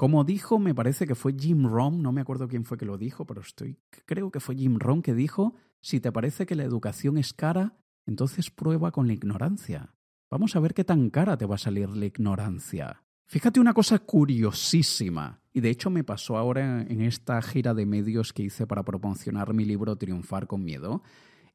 Como 0.00 0.24
dijo, 0.24 0.58
me 0.58 0.74
parece 0.74 1.06
que 1.06 1.14
fue 1.14 1.34
Jim 1.38 1.66
Rohn, 1.66 2.00
no 2.00 2.10
me 2.10 2.22
acuerdo 2.22 2.48
quién 2.48 2.64
fue 2.64 2.78
que 2.78 2.86
lo 2.86 2.96
dijo, 2.96 3.26
pero 3.26 3.42
estoy 3.42 3.76
creo 4.06 4.30
que 4.30 4.40
fue 4.40 4.56
Jim 4.56 4.78
Rohn 4.78 5.02
que 5.02 5.12
dijo, 5.12 5.56
si 5.82 6.00
te 6.00 6.10
parece 6.10 6.46
que 6.46 6.54
la 6.54 6.64
educación 6.64 7.18
es 7.18 7.34
cara, 7.34 7.76
entonces 8.06 8.50
prueba 8.50 8.92
con 8.92 9.06
la 9.06 9.12
ignorancia. 9.12 9.94
Vamos 10.30 10.56
a 10.56 10.60
ver 10.60 10.72
qué 10.72 10.84
tan 10.84 11.10
cara 11.10 11.36
te 11.36 11.44
va 11.44 11.56
a 11.56 11.58
salir 11.58 11.90
la 11.90 12.06
ignorancia. 12.06 13.02
Fíjate 13.26 13.60
una 13.60 13.74
cosa 13.74 13.98
curiosísima, 13.98 15.42
y 15.52 15.60
de 15.60 15.68
hecho 15.68 15.90
me 15.90 16.02
pasó 16.02 16.38
ahora 16.38 16.80
en 16.80 17.02
esta 17.02 17.42
gira 17.42 17.74
de 17.74 17.84
medios 17.84 18.32
que 18.32 18.44
hice 18.44 18.66
para 18.66 18.82
promocionar 18.82 19.52
mi 19.52 19.66
libro 19.66 19.96
Triunfar 19.96 20.46
con 20.46 20.64
Miedo. 20.64 21.02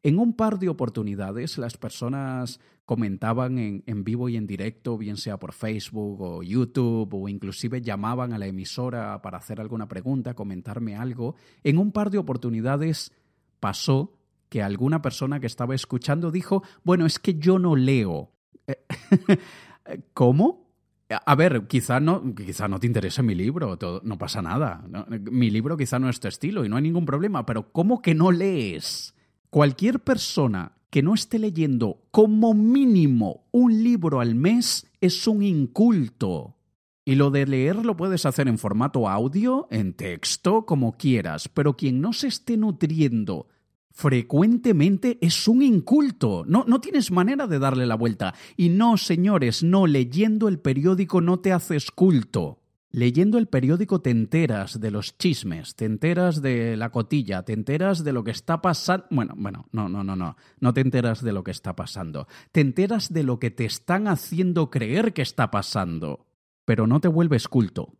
En 0.05 0.19
un 0.19 0.33
par 0.33 0.59
de 0.59 0.69
oportunidades 0.69 1.57
las 1.57 1.77
personas 1.77 2.59
comentaban 2.85 3.57
en, 3.57 3.83
en, 3.87 4.03
vivo 4.03 4.29
y 4.29 4.37
en 4.37 4.45
directo, 4.45 4.99
bien 4.99 5.17
sea 5.17 5.39
por 5.39 5.51
Facebook 5.51 6.21
o 6.21 6.43
YouTube, 6.43 7.11
o 7.11 7.27
inclusive 7.27 7.81
llamaban 7.81 8.31
a 8.31 8.37
la 8.37 8.45
emisora 8.45 9.19
para 9.23 9.39
hacer 9.39 9.59
alguna 9.59 9.87
pregunta, 9.87 10.35
comentarme 10.35 10.95
algo. 10.95 11.33
En 11.63 11.79
un 11.79 11.91
par 11.91 12.11
de 12.11 12.19
oportunidades 12.19 13.13
pasó 13.59 14.13
que 14.47 14.61
alguna 14.61 15.01
persona 15.01 15.39
que 15.39 15.47
estaba 15.47 15.73
escuchando 15.73 16.29
dijo, 16.29 16.61
bueno, 16.83 17.07
es 17.07 17.17
que 17.17 17.39
yo 17.39 17.57
no 17.57 17.75
leo. 17.75 18.29
¿Cómo? 20.13 20.69
A 21.09 21.33
ver, 21.33 21.65
quizá 21.65 21.99
no, 21.99 22.35
quizá 22.35 22.67
no 22.67 22.79
te 22.79 22.85
interese 22.85 23.23
mi 23.23 23.33
libro, 23.33 23.75
no 24.03 24.17
pasa 24.19 24.43
nada. 24.43 24.85
Mi 25.31 25.49
libro 25.49 25.75
quizá 25.75 25.97
no 25.97 26.09
es 26.09 26.19
tu 26.19 26.27
estilo 26.27 26.63
y 26.63 26.69
no 26.69 26.75
hay 26.75 26.83
ningún 26.83 27.07
problema, 27.07 27.43
pero 27.43 27.71
¿cómo 27.71 28.03
que 28.03 28.13
no 28.13 28.31
lees? 28.31 29.14
Cualquier 29.55 30.01
persona 30.01 30.73
que 30.89 31.01
no 31.01 31.13
esté 31.13 31.39
leyendo 31.39 32.01
como 32.11 32.53
mínimo 32.53 33.45
un 33.51 33.85
libro 33.85 34.19
al 34.19 34.35
mes 34.35 34.85
es 34.99 35.27
un 35.27 35.43
inculto. 35.43 36.57
Y 37.05 37.15
lo 37.15 37.31
de 37.31 37.45
leer 37.45 37.77
lo 37.85 37.95
puedes 37.95 38.25
hacer 38.25 38.49
en 38.49 38.57
formato 38.57 39.07
audio, 39.07 39.69
en 39.71 39.93
texto, 39.93 40.65
como 40.65 40.97
quieras, 40.97 41.47
pero 41.47 41.77
quien 41.77 42.01
no 42.01 42.11
se 42.11 42.27
esté 42.27 42.57
nutriendo 42.57 43.47
frecuentemente 43.91 45.19
es 45.21 45.47
un 45.47 45.61
inculto. 45.61 46.43
No, 46.45 46.65
no 46.67 46.81
tienes 46.81 47.09
manera 47.09 47.47
de 47.47 47.57
darle 47.57 47.85
la 47.85 47.95
vuelta. 47.95 48.33
Y 48.57 48.67
no, 48.67 48.97
señores, 48.97 49.63
no, 49.63 49.87
leyendo 49.87 50.49
el 50.49 50.59
periódico 50.59 51.21
no 51.21 51.39
te 51.39 51.53
haces 51.53 51.91
culto. 51.91 52.59
Leyendo 52.95 53.37
el 53.37 53.47
periódico 53.47 53.99
te 53.99 54.09
enteras 54.09 54.79
de 54.79 54.89
los 54.89 55.17
chismes, 55.17 55.75
te 55.75 55.83
enteras 55.83 56.41
de 56.41 56.77
la 56.77 56.91
cotilla, 56.91 57.43
te 57.43 57.51
enteras 57.51 58.05
de 58.05 58.13
lo 58.13 58.23
que 58.23 58.31
está 58.31 58.61
pasando. 58.61 59.05
Bueno, 59.11 59.33
bueno, 59.35 59.67
no, 59.73 59.89
no, 59.89 60.01
no, 60.01 60.15
no. 60.15 60.37
No 60.61 60.73
te 60.73 60.79
enteras 60.79 61.21
de 61.21 61.33
lo 61.33 61.43
que 61.43 61.51
está 61.51 61.75
pasando. 61.75 62.25
Te 62.53 62.61
enteras 62.61 63.11
de 63.11 63.23
lo 63.23 63.37
que 63.37 63.51
te 63.51 63.65
están 63.65 64.07
haciendo 64.07 64.69
creer 64.69 65.11
que 65.11 65.23
está 65.23 65.51
pasando. 65.51 66.27
Pero 66.63 66.87
no 66.87 67.01
te 67.01 67.09
vuelves 67.09 67.49
culto. 67.49 67.97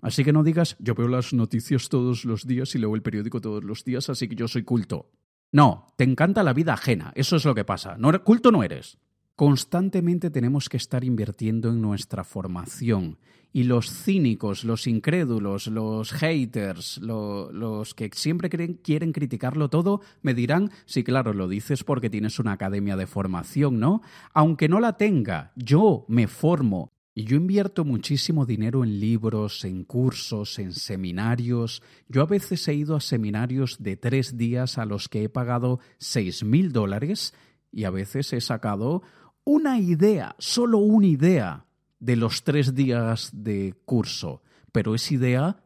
Así 0.00 0.24
que 0.24 0.32
no 0.32 0.42
digas, 0.42 0.74
yo 0.80 0.96
veo 0.96 1.06
las 1.06 1.32
noticias 1.32 1.88
todos 1.88 2.24
los 2.24 2.44
días 2.44 2.74
y 2.74 2.78
leo 2.78 2.96
el 2.96 3.02
periódico 3.02 3.40
todos 3.40 3.62
los 3.62 3.84
días, 3.84 4.10
así 4.10 4.26
que 4.26 4.34
yo 4.34 4.48
soy 4.48 4.64
culto. 4.64 5.12
No, 5.52 5.94
te 5.96 6.02
encanta 6.02 6.42
la 6.42 6.52
vida 6.52 6.72
ajena, 6.72 7.12
eso 7.14 7.36
es 7.36 7.44
lo 7.44 7.54
que 7.54 7.64
pasa. 7.64 7.94
No, 7.96 8.24
culto 8.24 8.50
no 8.50 8.64
eres. 8.64 8.98
Constantemente 9.36 10.30
tenemos 10.30 10.68
que 10.68 10.76
estar 10.76 11.04
invirtiendo 11.04 11.70
en 11.70 11.80
nuestra 11.80 12.24
formación. 12.24 13.18
Y 13.54 13.64
los 13.64 13.90
cínicos, 13.90 14.64
los 14.64 14.86
incrédulos, 14.86 15.66
los 15.66 16.12
haters, 16.12 16.98
los 17.02 17.94
que 17.94 18.10
siempre 18.14 18.48
quieren 18.48 19.12
criticarlo 19.12 19.68
todo, 19.68 20.00
me 20.22 20.32
dirán, 20.32 20.70
sí, 20.86 21.04
claro, 21.04 21.34
lo 21.34 21.48
dices 21.48 21.84
porque 21.84 22.08
tienes 22.08 22.38
una 22.38 22.52
academia 22.52 22.96
de 22.96 23.06
formación, 23.06 23.78
¿no? 23.78 24.00
Aunque 24.32 24.68
no 24.68 24.80
la 24.80 24.96
tenga, 24.96 25.52
yo 25.54 26.06
me 26.08 26.28
formo, 26.28 26.92
y 27.14 27.24
yo 27.24 27.36
invierto 27.36 27.84
muchísimo 27.84 28.46
dinero 28.46 28.84
en 28.84 28.98
libros, 28.98 29.66
en 29.66 29.84
cursos, 29.84 30.58
en 30.58 30.72
seminarios. 30.72 31.82
Yo 32.08 32.22
a 32.22 32.26
veces 32.26 32.66
he 32.68 32.74
ido 32.74 32.96
a 32.96 33.00
seminarios 33.00 33.82
de 33.82 33.98
tres 33.98 34.38
días 34.38 34.78
a 34.78 34.86
los 34.86 35.10
que 35.10 35.24
he 35.24 35.28
pagado 35.28 35.78
seis 35.98 36.42
mil 36.42 36.72
dólares 36.72 37.34
y 37.70 37.84
a 37.84 37.90
veces 37.90 38.32
he 38.32 38.40
sacado 38.40 39.02
una 39.44 39.78
idea, 39.78 40.34
solo 40.38 40.78
una 40.78 41.06
idea 41.06 41.66
de 42.00 42.16
los 42.16 42.44
tres 42.44 42.74
días 42.74 43.30
de 43.32 43.74
curso. 43.84 44.42
Pero 44.72 44.94
esa 44.94 45.14
idea 45.14 45.56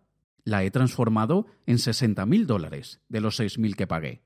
la 0.45 0.65
he 0.65 0.71
transformado 0.71 1.47
en 1.67 1.79
60 1.79 2.25
mil 2.27 2.47
dólares 2.47 3.01
de 3.09 3.21
los 3.21 3.37
6 3.37 3.59
mil 3.59 3.77
que 3.77 3.87
pagué. 3.87 4.23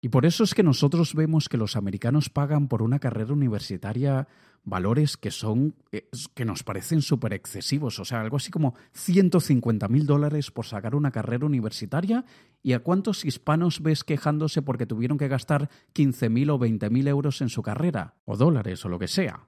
Y 0.00 0.10
por 0.10 0.26
eso 0.26 0.44
es 0.44 0.54
que 0.54 0.62
nosotros 0.62 1.14
vemos 1.14 1.48
que 1.48 1.56
los 1.56 1.76
americanos 1.76 2.28
pagan 2.28 2.68
por 2.68 2.82
una 2.82 2.98
carrera 2.98 3.32
universitaria 3.32 4.28
valores 4.64 5.16
que 5.16 5.30
son 5.30 5.74
eh, 5.92 6.08
que 6.34 6.44
nos 6.44 6.62
parecen 6.62 7.02
súper 7.02 7.32
excesivos, 7.34 7.98
o 7.98 8.04
sea, 8.04 8.20
algo 8.20 8.36
así 8.36 8.50
como 8.50 8.74
150 8.92 9.88
mil 9.88 10.06
dólares 10.06 10.50
por 10.50 10.66
sacar 10.66 10.94
una 10.94 11.10
carrera 11.10 11.46
universitaria. 11.46 12.24
¿Y 12.62 12.72
a 12.72 12.80
cuántos 12.80 13.24
hispanos 13.24 13.82
ves 13.82 14.04
quejándose 14.04 14.62
porque 14.62 14.86
tuvieron 14.86 15.18
que 15.18 15.28
gastar 15.28 15.68
15 15.92 16.30
mil 16.30 16.50
o 16.50 16.58
20 16.58 16.88
mil 16.90 17.06
euros 17.08 17.42
en 17.42 17.50
su 17.50 17.62
carrera, 17.62 18.14
o 18.24 18.36
dólares 18.36 18.84
o 18.84 18.88
lo 18.88 18.98
que 18.98 19.08
sea? 19.08 19.46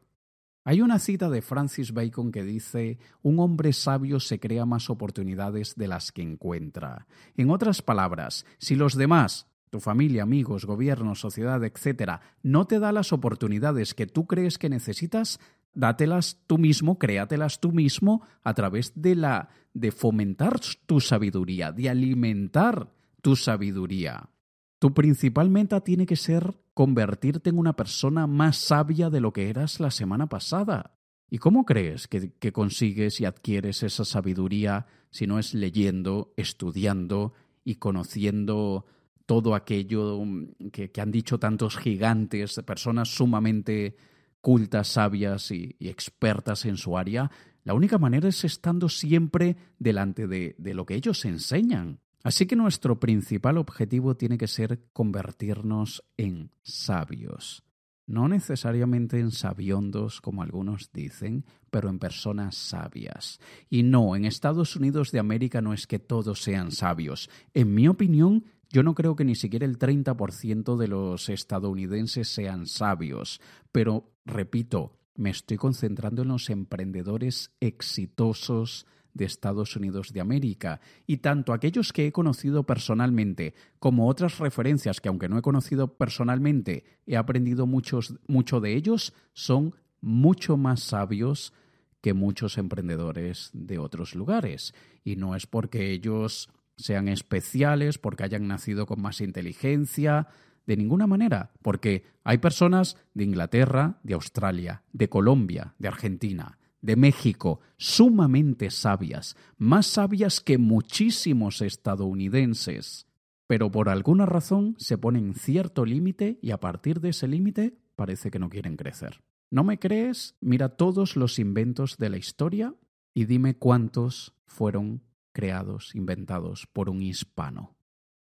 Hay 0.65 0.81
una 0.81 0.99
cita 0.99 1.31
de 1.31 1.43
Francis 1.43 1.93
Bacon 1.93 2.33
que 2.33 2.43
dice, 2.43 2.99
un 3.23 3.39
hombre 3.39 3.73
sabio 3.73 4.19
se 4.19 4.41
crea 4.41 4.67
más 4.67 4.91
oportunidades 4.91 5.77
de 5.77 5.87
las 5.87 6.11
que 6.11 6.23
encuentra. 6.23 7.07
En 7.37 7.51
otras 7.51 7.83
palabras, 7.83 8.45
si 8.59 8.75
los 8.75 8.97
demás 8.97 9.47
tu 9.77 9.81
familia, 9.81 10.23
amigos, 10.23 10.65
gobierno, 10.65 11.15
sociedad, 11.15 11.63
etcétera, 11.63 12.23
no 12.43 12.67
te 12.67 12.79
da 12.79 12.93
las 12.93 13.13
oportunidades 13.13 13.93
que 13.93 14.07
tú 14.07 14.27
crees 14.27 14.57
que 14.57 14.71
necesitas, 14.71 15.39
dátelas 15.75 16.39
tú 16.47 16.57
mismo, 16.57 16.99
créatelas 16.99 17.61
tú 17.61 17.73
mismo 17.73 18.23
a 18.43 18.55
través 18.55 18.95
de 18.95 19.17
la 19.17 19.51
de 19.75 19.93
fomentar 19.93 20.59
tu 20.87 21.01
sabiduría, 21.01 21.73
de 21.73 21.91
alimentar 21.91 22.89
tu 23.21 23.37
sabiduría. 23.37 24.31
Tu 24.79 24.95
principal 24.95 25.51
meta 25.51 25.83
tiene 25.83 26.07
que 26.07 26.17
ser 26.17 26.55
convertirte 26.73 27.51
en 27.51 27.59
una 27.59 27.77
persona 27.77 28.27
más 28.27 28.57
sabia 28.57 29.11
de 29.11 29.21
lo 29.21 29.35
que 29.35 29.51
eras 29.51 29.79
la 29.79 29.91
semana 29.91 30.27
pasada. 30.27 30.97
¿Y 31.29 31.37
cómo 31.37 31.67
crees 31.67 32.09
que, 32.09 32.33
que 32.33 32.53
consigues 32.53 33.21
y 33.21 33.27
adquieres 33.27 33.83
esa 33.83 34.07
sabiduría 34.07 34.87
si 35.11 35.27
no 35.27 35.39
es 35.39 35.53
leyendo, 35.53 36.33
estudiando 36.39 37.35
y 37.63 37.75
conociendo 37.75 38.87
todo 39.27 39.55
aquello 39.55 40.25
mm, 40.25 40.71
que, 40.73 40.91
han 40.99 41.11
dicho 41.11 41.39
tantos 41.39 41.77
gigantes, 41.77 42.61
personas 42.65 43.09
sumamente 43.09 43.97
cultas, 44.41 44.89
sabias 44.89 45.51
y, 45.51 45.77
expertas 45.81 46.65
en 46.65 46.77
su 46.77 46.97
área, 46.97 47.31
la 47.65 47.75
única 47.75 47.99
manera 47.99 48.29
es 48.29 48.45
estando 48.45 48.89
siempre 48.89 49.57
delante 49.79 50.29
de, 50.29 50.55
de 50.57 50.75
lo 50.75 50.87
que 50.87 50.95
ellos 50.95 51.25
enseñan. 51.25 51.99
Así 52.23 52.47
que 52.47 52.57
nuestro 52.57 52.99
principal 52.99 53.59
objetivo 53.59 54.17
tiene 54.17 54.39
que 54.39 54.47
ser 54.47 54.81
convertirnos 54.93 56.05
en 56.17 56.51
sabios. 56.63 57.67
No 58.07 58.29
necesariamente 58.29 59.19
en 59.19 59.33
sabiondos, 59.33 60.21
como 60.21 60.43
algunos 60.43 60.93
dicen, 60.93 61.45
pero 61.71 61.89
en 61.89 61.99
personas 61.99 62.55
sabias. 62.55 63.41
Y 63.69 63.83
no, 63.83 64.15
en 64.15 64.25
Estados 64.25 64.77
Unidos 64.77 65.11
de 65.11 65.19
América 65.19 65.61
no 65.61 65.73
es 65.73 65.89
que 65.89 65.99
todos 65.99 66.41
sean 66.41 66.71
sabios. 66.71 67.29
En 67.53 67.75
mi 67.75 67.89
opinión, 67.89 68.45
yo 68.71 68.83
no 68.83 68.95
creo 68.95 69.17
que 69.17 69.25
ni 69.25 69.35
siquiera 69.35 69.67
el 69.67 69.79
30% 69.79 70.77
de 70.77 70.89
los 70.89 71.29
estadounidenses 71.29 72.29
sean 72.29 72.67
sabios, 72.67 73.41
pero, 73.73 74.11
repito, 74.25 74.99
me 75.15 75.31
estoy 75.31 75.57
concentrando 75.57 76.23
en 76.23 76.29
los 76.29 76.51
emprendedores 76.51 77.51
exitosos 77.61 78.87
de 79.15 79.25
Estados 79.25 79.77
Unidos 79.77 80.13
de 80.13 80.21
América, 80.21 80.81
y 81.07 81.19
tanto 81.19 81.53
aquellos 81.55 81.93
que 81.93 82.07
he 82.07 82.13
conocido 82.13 82.65
personalmente 82.65 83.55
como 83.79 84.09
otras 84.09 84.39
referencias 84.39 85.01
que 85.01 85.09
aunque 85.09 85.29
no 85.29 85.39
he 85.39 85.43
conocido 85.43 85.97
personalmente, 85.97 86.85
he 87.07 87.17
aprendido 87.17 87.67
muchos, 87.67 88.15
mucho 88.29 88.61
de 88.61 88.75
ellos, 88.75 89.15
son 89.33 89.75
mucho 90.03 90.59
más 90.59 90.81
sabios 90.81 91.55
que 92.03 92.13
muchos 92.13 92.59
emprendedores 92.59 93.51
de 93.55 93.79
otros 93.79 94.15
lugares. 94.15 94.75
Y 95.03 95.17
no 95.17 95.35
es 95.35 95.47
porque 95.47 95.91
ellos 95.93 96.51
sean 96.77 97.09
especiales, 97.09 97.99
porque 97.99 98.25
hayan 98.25 98.49
nacido 98.49 98.87
con 98.87 99.01
más 99.01 99.21
inteligencia, 99.21 100.29
de 100.67 100.77
ninguna 100.77 101.07
manera, 101.07 101.53
porque 101.63 102.05
hay 102.25 102.39
personas 102.39 102.97
de 103.15 103.25
Inglaterra, 103.25 104.01
de 104.03 104.15
Australia, 104.15 104.83
de 104.93 105.09
Colombia, 105.09 105.75
de 105.79 105.89
Argentina, 105.89 106.59
de 106.83 106.97
México, 106.97 107.61
sumamente 107.77 108.71
sabias, 108.71 109.37
más 109.59 109.87
sabias 109.87 110.41
que 110.41 110.59
muchísimos 110.59 111.63
estadounidenses, 111.63 113.07
pero 113.47 113.71
por 113.71 113.89
alguna 113.89 114.27
razón 114.27 114.75
se 114.79 114.99
ponen 114.99 115.35
cierto 115.35 115.85
límite 115.85 116.39
y 116.43 116.51
a 116.51 116.61
partir 116.61 117.01
de 117.01 117.11
ese 117.11 117.29
límite 117.29 117.79
parece 117.95 118.31
que 118.31 118.39
no 118.39 118.49
quieren 118.49 118.77
crecer. 118.77 119.23
¿No 119.51 119.63
me 119.63 119.79
crees? 119.79 120.35
Mira 120.41 120.71
todos 120.71 121.17
los 121.17 121.39
inventos 121.39 121.97
de 121.97 122.11
la 122.11 122.17
historia 122.19 122.75
y 123.15 123.27
dime 123.27 123.57
cuántos 123.57 124.35
fueron 124.47 125.03
creados, 125.37 125.95
inventados 125.95 126.67
por 126.73 126.89
un 126.89 127.03
hispano. 127.03 127.77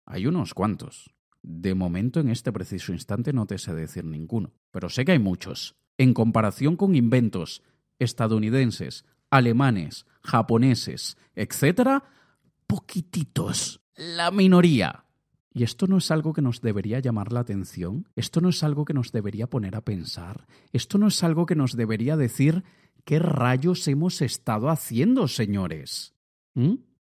Hay 0.06 0.28
unos 0.28 0.54
cuantos. 0.54 1.12
De 1.42 1.74
momento, 1.74 2.20
en 2.20 2.28
este 2.28 2.52
preciso 2.52 2.92
instante, 2.92 3.32
no 3.32 3.44
te 3.44 3.58
sé 3.58 3.74
decir 3.74 4.04
ninguno, 4.04 4.52
pero 4.70 4.88
sé 4.88 5.04
que 5.04 5.10
hay 5.10 5.18
muchos. 5.18 5.74
En 5.98 6.14
comparación 6.14 6.76
con 6.76 6.94
inventos 6.94 7.64
estadounidenses, 7.98 9.04
alemanes, 9.30 10.06
japoneses, 10.22 11.16
etc., 11.34 12.04
poquititos. 12.68 13.80
La 13.96 14.30
minoría. 14.30 15.04
¿Y 15.52 15.64
esto 15.64 15.88
no 15.88 15.98
es 15.98 16.12
algo 16.12 16.32
que 16.32 16.40
nos 16.40 16.60
debería 16.60 17.00
llamar 17.00 17.32
la 17.32 17.40
atención? 17.40 18.08
¿Esto 18.14 18.40
no 18.40 18.50
es 18.50 18.62
algo 18.62 18.84
que 18.84 18.94
nos 18.94 19.10
debería 19.10 19.50
poner 19.50 19.74
a 19.74 19.80
pensar? 19.80 20.46
¿Esto 20.72 20.98
no 20.98 21.08
es 21.08 21.20
algo 21.24 21.46
que 21.46 21.56
nos 21.56 21.74
debería 21.76 22.16
decir 22.16 22.62
qué 23.04 23.18
rayos 23.18 23.88
hemos 23.88 24.22
estado 24.22 24.70
haciendo, 24.70 25.26
señores? 25.26 26.14
¿Mm? 26.54 26.91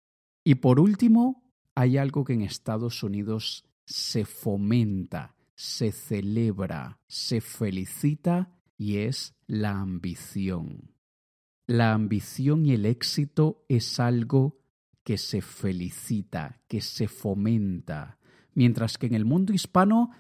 Y 0.44 0.56
por 0.56 0.80
último, 0.80 1.44
hay 1.76 1.98
algo 1.98 2.24
que 2.24 2.34
en 2.34 2.42
Estados 2.42 3.04
Unidos 3.04 3.66
se 3.86 4.26
fomenta, 4.26 5.36
se 5.56 5.92
celebra, 5.92 7.00
se 7.08 7.42
felicita 7.42 8.58
y 8.78 8.98
es 8.98 9.36
la 9.48 9.80
ambición. 9.80 10.96
La 11.68 11.94
ambición 11.94 12.66
y 12.66 12.74
el 12.74 12.86
éxito 12.86 13.66
es 13.70 14.00
algo 14.00 14.60
que 15.04 15.18
se 15.18 15.42
felicita, 15.42 16.62
que 16.68 16.82
se 16.82 17.08
fomenta, 17.08 18.18
mientras 18.54 18.98
que 18.98 19.08
en 19.08 19.14
el 19.14 19.26
mundo 19.26 19.54
hispano 19.54 20.12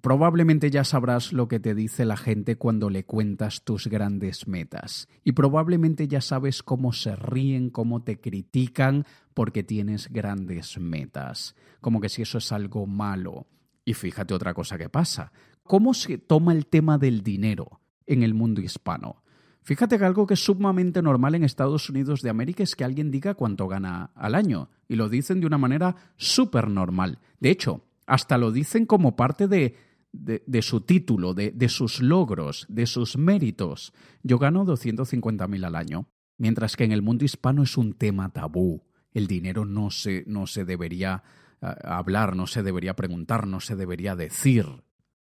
Probablemente 0.00 0.70
ya 0.70 0.84
sabrás 0.84 1.32
lo 1.32 1.48
que 1.48 1.58
te 1.58 1.74
dice 1.74 2.04
la 2.04 2.16
gente 2.16 2.56
cuando 2.56 2.88
le 2.88 3.04
cuentas 3.04 3.64
tus 3.64 3.88
grandes 3.88 4.46
metas. 4.46 5.08
Y 5.24 5.32
probablemente 5.32 6.06
ya 6.06 6.20
sabes 6.20 6.62
cómo 6.62 6.92
se 6.92 7.16
ríen, 7.16 7.70
cómo 7.70 8.02
te 8.02 8.20
critican 8.20 9.04
porque 9.34 9.64
tienes 9.64 10.08
grandes 10.08 10.78
metas. 10.78 11.56
Como 11.80 12.00
que 12.00 12.08
si 12.08 12.22
eso 12.22 12.38
es 12.38 12.52
algo 12.52 12.86
malo. 12.86 13.46
Y 13.84 13.94
fíjate 13.94 14.34
otra 14.34 14.54
cosa 14.54 14.78
que 14.78 14.88
pasa. 14.88 15.32
¿Cómo 15.64 15.94
se 15.94 16.18
toma 16.18 16.52
el 16.52 16.66
tema 16.66 16.98
del 16.98 17.22
dinero 17.22 17.80
en 18.06 18.22
el 18.22 18.34
mundo 18.34 18.60
hispano? 18.60 19.22
Fíjate 19.62 19.98
que 19.98 20.04
algo 20.04 20.26
que 20.26 20.34
es 20.34 20.44
sumamente 20.44 21.02
normal 21.02 21.34
en 21.34 21.44
Estados 21.44 21.90
Unidos 21.90 22.22
de 22.22 22.30
América 22.30 22.62
es 22.62 22.76
que 22.76 22.84
alguien 22.84 23.10
diga 23.10 23.34
cuánto 23.34 23.66
gana 23.66 24.12
al 24.14 24.34
año. 24.34 24.70
Y 24.86 24.94
lo 24.96 25.08
dicen 25.08 25.40
de 25.40 25.46
una 25.46 25.58
manera 25.58 25.96
súper 26.16 26.68
normal. 26.68 27.18
De 27.40 27.50
hecho, 27.50 27.84
hasta 28.06 28.38
lo 28.38 28.52
dicen 28.52 28.86
como 28.86 29.14
parte 29.14 29.48
de, 29.48 29.87
de, 30.12 30.62
su 30.62 30.80
título, 30.80 31.34
de, 31.34 31.50
de, 31.50 31.68
sus 31.68 32.00
logros, 32.00 32.66
de 32.68 32.86
sus 32.86 33.16
méritos. 33.16 33.92
Yo 34.22 34.38
gano 34.38 34.64
250.000 34.64 35.64
al 35.64 35.76
año, 35.76 36.08
mientras 36.36 36.76
que 36.76 36.84
en 36.84 36.92
el 36.92 37.02
mundo 37.02 37.24
hispano 37.24 37.62
es 37.62 37.76
un 37.76 37.92
tema 37.92 38.30
tabú. 38.30 38.82
El 39.12 39.26
dinero 39.26 39.64
no 39.64 39.90
se, 39.90 40.24
no 40.26 40.46
se 40.46 40.64
debería 40.64 41.22
ah, 41.60 41.76
hablar, 41.82 42.36
no 42.36 42.46
se 42.46 42.62
debería 42.62 42.94
preguntar, 42.94 43.46
no 43.46 43.60
se 43.60 43.76
debería 43.76 44.16
decir. 44.16 44.66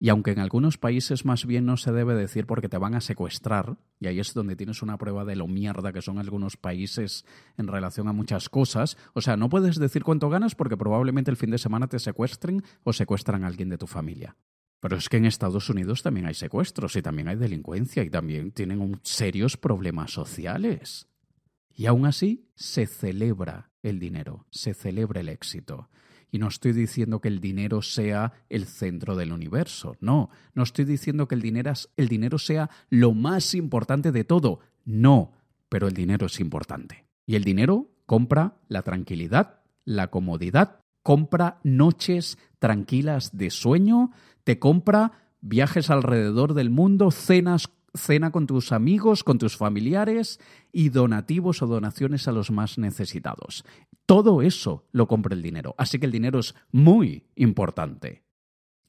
Y 0.01 0.07
aunque 0.07 0.31
en 0.31 0.39
algunos 0.39 0.77
países 0.77 1.25
más 1.25 1.45
bien 1.45 1.65
no 1.65 1.75
se 1.75 1.91
debe 1.91 2.15
decir 2.15 2.45
porque 2.45 2.69
te 2.69 2.77
van 2.77 2.95
a 2.95 3.01
secuestrar, 3.01 3.77
y 3.99 4.07
ahí 4.07 4.19
es 4.21 4.33
donde 4.33 4.55
tienes 4.55 4.81
una 4.81 4.97
prueba 4.97 5.25
de 5.25 5.35
lo 5.35 5.45
mierda 5.45 5.91
que 5.91 6.01
son 6.01 6.19
algunos 6.19 6.55
países 6.55 7.25
en 7.57 7.67
relación 7.67 8.07
a 8.07 8.13
muchas 8.13 8.47
cosas, 8.47 8.97
o 9.13 9.19
sea, 9.19 9.35
no 9.35 9.49
puedes 9.49 9.77
decir 9.77 10.05
cuánto 10.05 10.29
ganas 10.29 10.55
porque 10.55 10.77
probablemente 10.77 11.31
el 11.31 11.37
fin 11.37 11.51
de 11.51 11.57
semana 11.57 11.87
te 11.87 11.99
secuestren 11.99 12.63
o 12.85 12.93
secuestran 12.93 13.43
a 13.43 13.47
alguien 13.47 13.67
de 13.67 13.77
tu 13.77 13.87
familia. 13.87 14.37
Pero 14.79 14.95
es 14.95 15.09
que 15.09 15.17
en 15.17 15.25
Estados 15.25 15.69
Unidos 15.69 16.03
también 16.03 16.25
hay 16.25 16.33
secuestros 16.33 16.95
y 16.95 17.01
también 17.01 17.27
hay 17.27 17.35
delincuencia 17.35 18.03
y 18.03 18.09
también 18.09 18.51
tienen 18.51 18.99
serios 19.03 19.57
problemas 19.57 20.11
sociales. 20.11 21.07
Y 21.75 21.85
aún 21.85 22.05
así 22.05 22.49
se 22.55 22.87
celebra 22.87 23.71
el 23.83 23.99
dinero, 23.99 24.45
se 24.51 24.73
celebra 24.73 25.21
el 25.21 25.29
éxito. 25.29 25.89
Y 26.31 26.37
no 26.37 26.47
estoy 26.47 26.73
diciendo 26.73 27.21
que 27.21 27.27
el 27.27 27.39
dinero 27.39 27.81
sea 27.81 28.33
el 28.49 28.65
centro 28.65 29.15
del 29.15 29.31
universo, 29.31 29.95
no, 29.99 30.29
no 30.53 30.63
estoy 30.63 30.85
diciendo 30.85 31.27
que 31.27 31.35
el 31.35 31.41
dinero, 31.41 32.37
sea 32.37 32.69
lo 32.89 33.13
más 33.13 33.55
importante 33.55 34.11
de 34.11 34.23
todo, 34.23 34.59
no, 34.85 35.33
pero 35.69 35.87
el 35.87 35.93
dinero 35.93 36.27
es 36.27 36.39
importante. 36.39 37.05
Y 37.25 37.35
el 37.35 37.43
dinero 37.43 37.89
compra 38.05 38.57
la 38.67 38.83
tranquilidad, 38.83 39.61
la 39.85 40.09
comodidad, 40.09 40.81
compra 41.01 41.59
noches 41.63 42.37
tranquilas 42.59 43.35
de 43.35 43.49
sueño, 43.49 44.11
te 44.43 44.59
compra 44.59 45.11
viajes 45.41 45.89
alrededor 45.89 46.53
del 46.53 46.69
mundo, 46.69 47.11
cenas 47.11 47.69
cena 47.93 48.31
con 48.31 48.47
tus 48.47 48.71
amigos, 48.71 49.23
con 49.23 49.37
tus 49.37 49.57
familiares 49.57 50.39
y 50.71 50.89
donativos 50.89 51.61
o 51.61 51.67
donaciones 51.67 52.27
a 52.27 52.31
los 52.31 52.51
más 52.51 52.77
necesitados. 52.77 53.65
Todo 54.05 54.41
eso 54.41 54.85
lo 54.91 55.07
compra 55.07 55.35
el 55.35 55.41
dinero. 55.41 55.75
Así 55.77 55.99
que 55.99 56.05
el 56.05 56.11
dinero 56.11 56.39
es 56.39 56.55
muy 56.71 57.27
importante. 57.35 58.23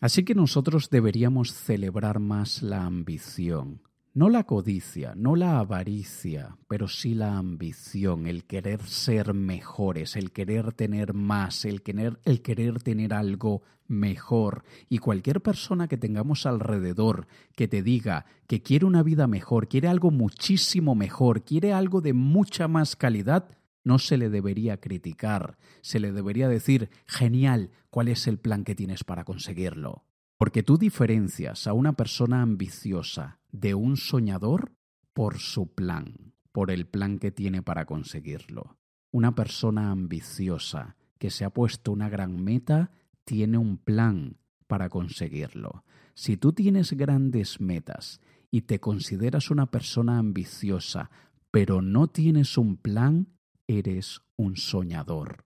Así 0.01 0.25
que 0.25 0.35
nosotros 0.35 0.89
deberíamos 0.91 1.53
celebrar 1.53 2.21
más 2.21 2.63
la 2.63 2.85
ambición. 2.85 3.83
No 4.13 4.29
la 4.29 4.43
codicia, 4.43 5.15
no 5.15 5.37
la 5.37 5.61
avaricia, 5.61 6.57
pero 6.67 6.89
sí 6.89 7.15
la 7.15 7.39
ambición, 7.39 8.27
el 8.27 8.45
querer 8.45 8.83
ser 8.83 9.35
mejores, 9.35 10.17
el 10.17 10.33
querer 10.33 10.73
tener 10.73 11.15
más, 11.15 11.65
el 11.65 11.81
querer, 11.81 12.19
el 12.25 12.43
querer 12.43 12.83
tener 12.83 13.15
algo 13.15 13.63
mejor. 13.87 14.65
Y 14.89 14.99
cualquier 14.99 15.43
persona 15.43 15.87
que 15.87 15.97
tengamos 15.97 16.45
alrededor 16.45 17.29
que 17.55 17.69
te 17.69 17.85
diga 17.85 18.27
que 18.49 18.63
quiere 18.63 18.85
una 18.85 19.05
vida 19.05 19.29
mejor, 19.29 19.69
quiere 19.69 19.87
algo 19.87 20.11
muchísimo 20.11 20.97
mejor, 20.97 21.45
quiere 21.45 21.73
algo 21.73 22.01
de 22.01 22.13
mucha 22.13 22.67
más 22.67 22.97
calidad, 22.97 23.49
no 23.85 24.01
se 24.01 24.17
le 24.17 24.29
debería 24.29 24.81
criticar, 24.81 25.57
se 25.83 26.01
le 26.01 26.11
debería 26.11 26.49
decir, 26.49 26.91
genial, 27.07 27.71
¿cuál 27.91 28.09
es 28.09 28.27
el 28.27 28.39
plan 28.39 28.65
que 28.65 28.75
tienes 28.75 29.05
para 29.05 29.23
conseguirlo? 29.23 30.05
Porque 30.37 30.65
tú 30.65 30.79
diferencias 30.79 31.69
a 31.69 31.75
una 31.75 31.93
persona 31.93 32.43
ambiciosa 32.43 33.40
de 33.53 33.75
un 33.75 33.97
soñador 33.97 34.73
por 35.13 35.39
su 35.39 35.75
plan, 35.75 36.35
por 36.53 36.71
el 36.71 36.87
plan 36.87 37.19
que 37.19 37.31
tiene 37.31 37.63
para 37.63 37.85
conseguirlo. 37.85 38.79
Una 39.13 39.35
persona 39.35 39.91
ambiciosa 39.91 40.97
que 41.19 41.31
se 41.31 41.45
ha 41.45 41.51
puesto 41.51 41.93
una 41.93 42.09
gran 42.09 42.43
meta 42.43 42.91
tiene 43.25 43.59
un 43.59 43.77
plan 43.77 44.39
para 44.67 44.89
conseguirlo. 44.89 45.85
Si 46.15 46.37
tú 46.37 46.53
tienes 46.53 46.93
grandes 46.93 47.61
metas 47.61 48.21
y 48.51 48.63
te 48.63 48.81
consideras 48.81 49.51
una 49.51 49.71
persona 49.71 50.19
ambiciosa, 50.19 51.11
pero 51.51 51.83
no 51.83 52.09
tienes 52.09 52.57
un 52.57 52.77
plan, 52.77 53.29
eres 53.67 54.21
un 54.37 54.57
soñador. 54.57 55.45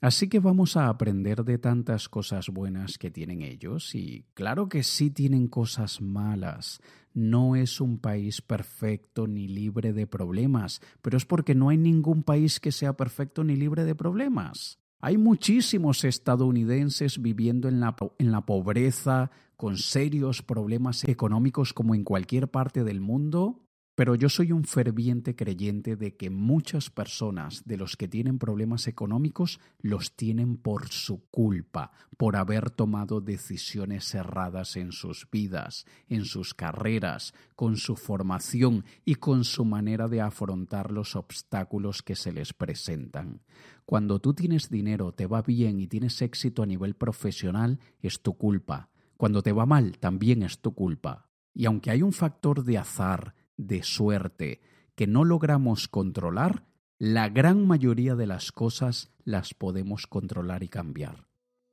Así 0.00 0.28
que 0.28 0.38
vamos 0.38 0.78
a 0.78 0.88
aprender 0.88 1.44
de 1.44 1.58
tantas 1.58 2.08
cosas 2.08 2.48
buenas 2.48 2.96
que 2.96 3.10
tienen 3.10 3.42
ellos 3.42 3.94
y 3.94 4.24
claro 4.32 4.68
que 4.68 4.82
sí 4.82 5.10
tienen 5.10 5.46
cosas 5.46 6.00
malas. 6.00 6.80
No 7.12 7.54
es 7.54 7.82
un 7.82 7.98
país 7.98 8.40
perfecto 8.40 9.26
ni 9.26 9.46
libre 9.46 9.92
de 9.92 10.06
problemas, 10.06 10.80
pero 11.02 11.18
es 11.18 11.26
porque 11.26 11.54
no 11.54 11.68
hay 11.68 11.76
ningún 11.76 12.22
país 12.22 12.60
que 12.60 12.72
sea 12.72 12.94
perfecto 12.94 13.44
ni 13.44 13.56
libre 13.56 13.84
de 13.84 13.94
problemas. 13.94 14.78
Hay 15.00 15.18
muchísimos 15.18 16.04
estadounidenses 16.04 17.20
viviendo 17.20 17.68
en 17.68 17.80
la, 17.80 18.46
pobreza, 18.46 19.30
con 19.56 19.76
serios 19.76 20.42
problemas 20.42 21.04
económicos 21.04 21.74
como 21.74 21.94
en 21.94 22.04
cualquier 22.04 22.48
parte 22.48 22.84
del 22.84 23.00
mundo, 23.00 23.66
pero 24.00 24.14
yo 24.14 24.30
soy 24.30 24.50
un 24.50 24.64
ferviente 24.64 25.36
creyente 25.36 25.94
de 25.94 26.16
que 26.16 26.30
muchas 26.30 26.88
personas 26.88 27.64
de 27.66 27.76
los 27.76 27.98
que 27.98 28.08
tienen 28.08 28.38
problemas 28.38 28.88
económicos 28.88 29.60
los 29.82 30.16
tienen 30.16 30.56
por 30.56 30.88
su 30.88 31.28
culpa, 31.28 31.92
por 32.16 32.36
haber 32.36 32.70
tomado 32.70 33.20
decisiones 33.20 34.14
erradas 34.14 34.76
en 34.76 34.92
sus 34.92 35.28
vidas, 35.30 35.84
en 36.08 36.24
sus 36.24 36.54
carreras, 36.54 37.34
con 37.54 37.76
su 37.76 37.94
formación 37.94 38.86
y 39.04 39.16
con 39.16 39.44
su 39.44 39.66
manera 39.66 40.08
de 40.08 40.22
afrontar 40.22 40.92
los 40.92 41.14
obstáculos 41.14 42.02
que 42.02 42.16
se 42.16 42.32
les 42.32 42.54
presentan. 42.54 43.42
Cuando 43.84 44.18
tú 44.18 44.32
tienes 44.32 44.70
dinero, 44.70 45.12
te 45.12 45.26
va 45.26 45.42
bien 45.42 45.78
y 45.78 45.88
tienes 45.88 46.22
éxito 46.22 46.62
a 46.62 46.66
nivel 46.66 46.94
profesional, 46.94 47.78
es 48.00 48.22
tu 48.22 48.32
culpa. 48.38 48.88
Cuando 49.18 49.42
te 49.42 49.52
va 49.52 49.66
mal, 49.66 49.98
también 49.98 50.42
es 50.42 50.60
tu 50.60 50.72
culpa. 50.72 51.26
Y 51.52 51.66
aunque 51.66 51.90
hay 51.90 52.00
un 52.00 52.14
factor 52.14 52.64
de 52.64 52.78
azar, 52.78 53.34
de 53.66 53.82
suerte 53.82 54.60
que 54.94 55.06
no 55.06 55.24
logramos 55.24 55.88
controlar, 55.88 56.66
la 56.98 57.28
gran 57.28 57.66
mayoría 57.66 58.14
de 58.14 58.26
las 58.26 58.52
cosas 58.52 59.10
las 59.24 59.54
podemos 59.54 60.06
controlar 60.06 60.62
y 60.62 60.68
cambiar. 60.68 61.26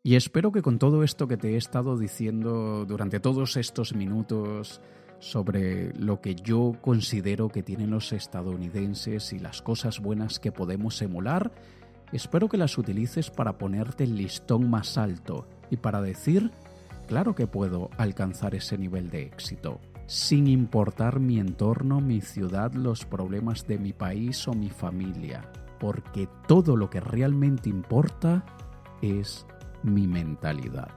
Y 0.04 0.16
espero 0.16 0.52
que 0.52 0.62
con 0.62 0.80
todo 0.80 1.04
esto 1.04 1.28
que 1.28 1.36
te 1.36 1.54
he 1.54 1.58
estado 1.58 1.98
diciendo 1.98 2.86
durante 2.86 3.20
todos 3.20 3.58
estos 3.58 3.94
minutos 3.94 4.80
sobre 5.20 5.94
lo 5.96 6.22
que 6.22 6.36
yo 6.36 6.78
considero 6.82 7.50
que 7.50 7.64
tienen 7.64 7.90
los 7.90 8.14
estadounidenses 8.14 9.34
y 9.34 9.40
las 9.40 9.62
cosas 9.62 10.00
buenas 10.00 10.40
que 10.40 10.54
podemos 10.54 11.02
emular, 11.02 11.52
espero 12.14 12.48
que 12.48 12.58
las 12.58 12.78
utilices 12.78 13.30
para 13.30 13.58
ponerte 13.58 14.06
el 14.06 14.16
listón 14.16 14.70
más 14.70 14.98
alto 14.98 15.48
y 15.70 15.78
para 15.78 16.02
decir, 16.02 16.52
claro 17.08 17.36
que 17.36 17.48
puedo 17.48 17.90
alcanzar 17.98 18.56
ese 18.56 18.78
nivel 18.78 19.10
de 19.10 19.24
éxito 19.24 19.82
sin 20.08 20.47
importar 20.47 21.20
mi 21.20 21.38
entorno, 21.38 21.99
mi 21.99 22.22
ciudad, 22.22 22.74
los 22.74 23.05
problemas 23.05 23.68
de 23.68 23.78
mi 23.78 23.93
país 23.93 24.47
o 24.47 24.53
mi 24.53 24.70
familia, 24.70 25.51
porque 25.80 26.28
todo 26.47 26.76
lo 26.76 26.89
que 26.89 27.01
realmente 27.01 27.70
importa 27.70 28.45
es 29.01 29.45
mi 29.84 30.08
mentalidad. 30.08 30.88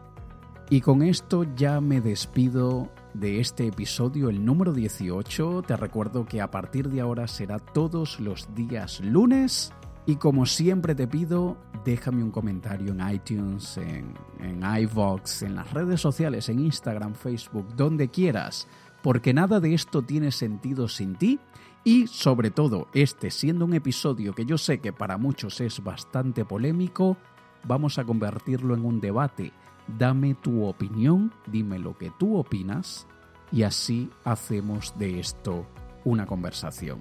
Y 0.71 0.81
con 0.81 1.03
esto 1.03 1.45
ya 1.57 1.81
me 1.81 2.01
despido 2.01 2.89
de 3.13 3.41
este 3.41 3.67
episodio, 3.67 4.31
el 4.31 4.45
número 4.45 4.73
18. 4.73 5.63
Te 5.67 5.77
recuerdo 5.77 6.25
que 6.25 6.41
a 6.41 6.53
partir 6.53 6.89
de 6.89 7.01
ahora 7.01 7.27
será 7.27 7.59
todos 7.59 8.21
los 8.21 8.55
días 8.55 9.01
lunes. 9.01 9.73
Y 10.07 10.17
como 10.17 10.47
siempre 10.47 10.95
te 10.95 11.09
pido, 11.09 11.57
déjame 11.85 12.23
un 12.23 12.31
comentario 12.31 12.93
en 12.93 13.11
iTunes, 13.11 13.77
en, 13.79 14.15
en 14.39 14.63
iVox, 14.63 15.43
en 15.43 15.57
las 15.57 15.73
redes 15.73 16.01
sociales, 16.01 16.49
en 16.49 16.61
Instagram, 16.61 17.15
Facebook, 17.15 17.75
donde 17.75 18.09
quieras 18.09 18.69
porque 19.03 19.33
nada 19.33 19.61
de 19.61 19.75
esto 19.75 20.03
tiene 20.03 20.31
sentido 20.31 20.89
sin 20.89 21.17
ti 21.17 21.39
y 21.85 22.07
sobre 22.07 22.51
todo 22.51 22.89
este 22.93 23.31
siendo 23.31 23.65
un 23.65 23.75
episodio 23.75 24.35
que 24.35 24.45
yo 24.45 24.59
sé 24.59 24.81
que 24.81 24.93
para 24.93 25.17
muchos 25.17 25.61
es 25.61 25.83
bastante 25.83 26.45
polémico, 26.45 27.17
vamos 27.65 27.99
a 27.99 28.05
convertirlo 28.05 28.75
en 28.75 28.85
un 28.85 29.01
debate. 29.01 29.53
Dame 29.99 30.35
tu 30.35 30.65
opinión, 30.65 31.33
dime 31.47 31.79
lo 31.79 31.97
que 31.97 32.13
tú 32.19 32.37
opinas 32.37 33.07
y 33.51 33.63
así 33.63 34.11
hacemos 34.25 34.97
de 34.99 35.21
esto 35.21 35.67
una 36.05 36.27
conversación. 36.27 37.01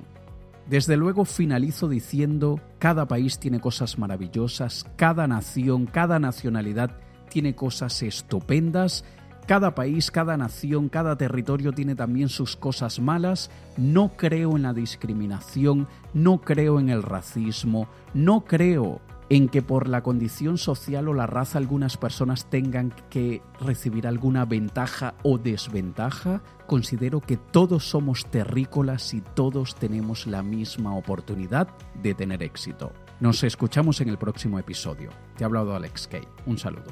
Desde 0.67 0.97
luego 0.97 1.25
finalizo 1.25 1.87
diciendo, 1.87 2.61
cada 2.77 3.07
país 3.07 3.39
tiene 3.39 3.59
cosas 3.59 3.97
maravillosas, 3.97 4.85
cada 4.95 5.27
nación, 5.27 5.87
cada 5.87 6.19
nacionalidad 6.19 6.99
tiene 7.29 7.55
cosas 7.55 8.01
estupendas 8.03 9.03
cada 9.47 9.75
país, 9.75 10.11
cada 10.11 10.37
nación, 10.37 10.89
cada 10.89 11.17
territorio 11.17 11.71
tiene 11.71 11.95
también 11.95 12.29
sus 12.29 12.55
cosas 12.55 12.99
malas. 12.99 13.49
No 13.77 14.13
creo 14.15 14.55
en 14.55 14.63
la 14.63 14.73
discriminación, 14.73 15.87
no 16.13 16.41
creo 16.41 16.79
en 16.79 16.89
el 16.89 17.03
racismo, 17.03 17.87
no 18.13 18.45
creo 18.45 19.01
en 19.29 19.47
que 19.47 19.61
por 19.61 19.87
la 19.87 20.01
condición 20.01 20.57
social 20.57 21.07
o 21.07 21.13
la 21.13 21.27
raza 21.27 21.57
algunas 21.57 21.97
personas 21.97 22.49
tengan 22.49 22.93
que 23.09 23.41
recibir 23.59 24.07
alguna 24.07 24.45
ventaja 24.45 25.13
o 25.23 25.37
desventaja. 25.37 26.41
Considero 26.67 27.21
que 27.21 27.37
todos 27.37 27.87
somos 27.87 28.25
terrícolas 28.25 29.13
y 29.13 29.21
todos 29.21 29.75
tenemos 29.75 30.27
la 30.27 30.43
misma 30.43 30.95
oportunidad 30.95 31.67
de 32.01 32.13
tener 32.15 32.43
éxito. 32.43 32.91
Nos 33.19 33.43
escuchamos 33.43 34.01
en 34.01 34.09
el 34.09 34.17
próximo 34.17 34.59
episodio. 34.59 35.09
Te 35.37 35.43
ha 35.43 35.47
hablado 35.47 35.75
Alex 35.75 36.07
Kay. 36.07 36.27
Un 36.45 36.57
saludo. 36.57 36.91